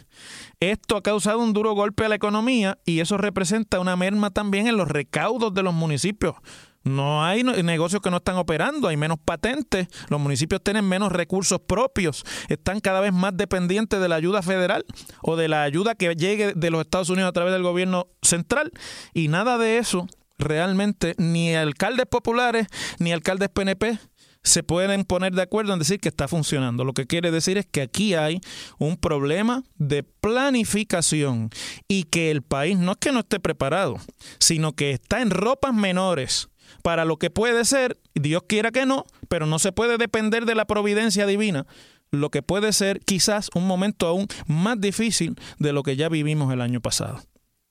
esto 0.58 0.96
ha 0.96 1.02
causado 1.02 1.38
un 1.38 1.52
duro 1.52 1.74
golpe 1.74 2.06
a 2.06 2.08
la 2.08 2.14
economía 2.14 2.78
y 2.86 3.00
eso 3.00 3.18
representa 3.18 3.78
una 3.78 3.94
merma 3.94 4.30
también 4.30 4.66
en 4.66 4.78
los 4.78 4.88
recaudos 4.88 5.52
de 5.52 5.62
los 5.62 5.74
municipios. 5.74 6.34
No 6.82 7.22
hay 7.22 7.42
negocios 7.42 8.00
que 8.00 8.10
no 8.10 8.18
están 8.18 8.36
operando, 8.36 8.88
hay 8.88 8.96
menos 8.96 9.18
patentes, 9.22 9.86
los 10.08 10.18
municipios 10.18 10.62
tienen 10.62 10.88
menos 10.88 11.12
recursos 11.12 11.60
propios, 11.60 12.24
están 12.48 12.80
cada 12.80 13.00
vez 13.00 13.12
más 13.12 13.36
dependientes 13.36 14.00
de 14.00 14.08
la 14.08 14.16
ayuda 14.16 14.40
federal 14.40 14.86
o 15.20 15.36
de 15.36 15.48
la 15.48 15.62
ayuda 15.62 15.94
que 15.94 16.14
llegue 16.14 16.54
de 16.54 16.70
los 16.70 16.80
Estados 16.80 17.10
Unidos 17.10 17.28
a 17.28 17.32
través 17.32 17.52
del 17.52 17.62
gobierno 17.62 18.06
central 18.22 18.72
y 19.12 19.28
nada 19.28 19.58
de 19.58 19.76
eso 19.76 20.06
realmente 20.38 21.14
ni 21.18 21.54
alcaldes 21.54 22.06
populares 22.06 22.66
ni 22.98 23.12
alcaldes 23.12 23.50
PNP 23.50 23.98
se 24.46 24.62
pueden 24.62 25.04
poner 25.04 25.34
de 25.34 25.42
acuerdo 25.42 25.72
en 25.72 25.80
decir 25.80 25.98
que 25.98 26.08
está 26.08 26.28
funcionando. 26.28 26.84
Lo 26.84 26.92
que 26.92 27.06
quiere 27.06 27.32
decir 27.32 27.58
es 27.58 27.66
que 27.66 27.82
aquí 27.82 28.14
hay 28.14 28.40
un 28.78 28.96
problema 28.96 29.64
de 29.74 30.04
planificación 30.04 31.50
y 31.88 32.04
que 32.04 32.30
el 32.30 32.42
país 32.42 32.78
no 32.78 32.92
es 32.92 32.98
que 32.98 33.10
no 33.10 33.20
esté 33.20 33.40
preparado, 33.40 33.96
sino 34.38 34.72
que 34.72 34.92
está 34.92 35.20
en 35.20 35.30
ropas 35.30 35.74
menores 35.74 36.48
para 36.82 37.04
lo 37.04 37.16
que 37.16 37.30
puede 37.30 37.64
ser, 37.64 37.98
Dios 38.14 38.44
quiera 38.46 38.70
que 38.70 38.86
no, 38.86 39.04
pero 39.28 39.46
no 39.46 39.58
se 39.58 39.72
puede 39.72 39.98
depender 39.98 40.46
de 40.46 40.54
la 40.54 40.64
providencia 40.64 41.26
divina, 41.26 41.66
lo 42.12 42.30
que 42.30 42.42
puede 42.42 42.72
ser 42.72 43.00
quizás 43.00 43.50
un 43.54 43.66
momento 43.66 44.06
aún 44.06 44.28
más 44.46 44.80
difícil 44.80 45.34
de 45.58 45.72
lo 45.72 45.82
que 45.82 45.96
ya 45.96 46.08
vivimos 46.08 46.52
el 46.52 46.60
año 46.60 46.80
pasado. 46.80 47.20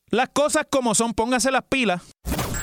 Las 0.09 0.29
cosas 0.29 0.67
como 0.69 0.93
son, 0.93 1.13
póngase 1.13 1.51
las 1.51 1.63
pilas. 1.63 2.01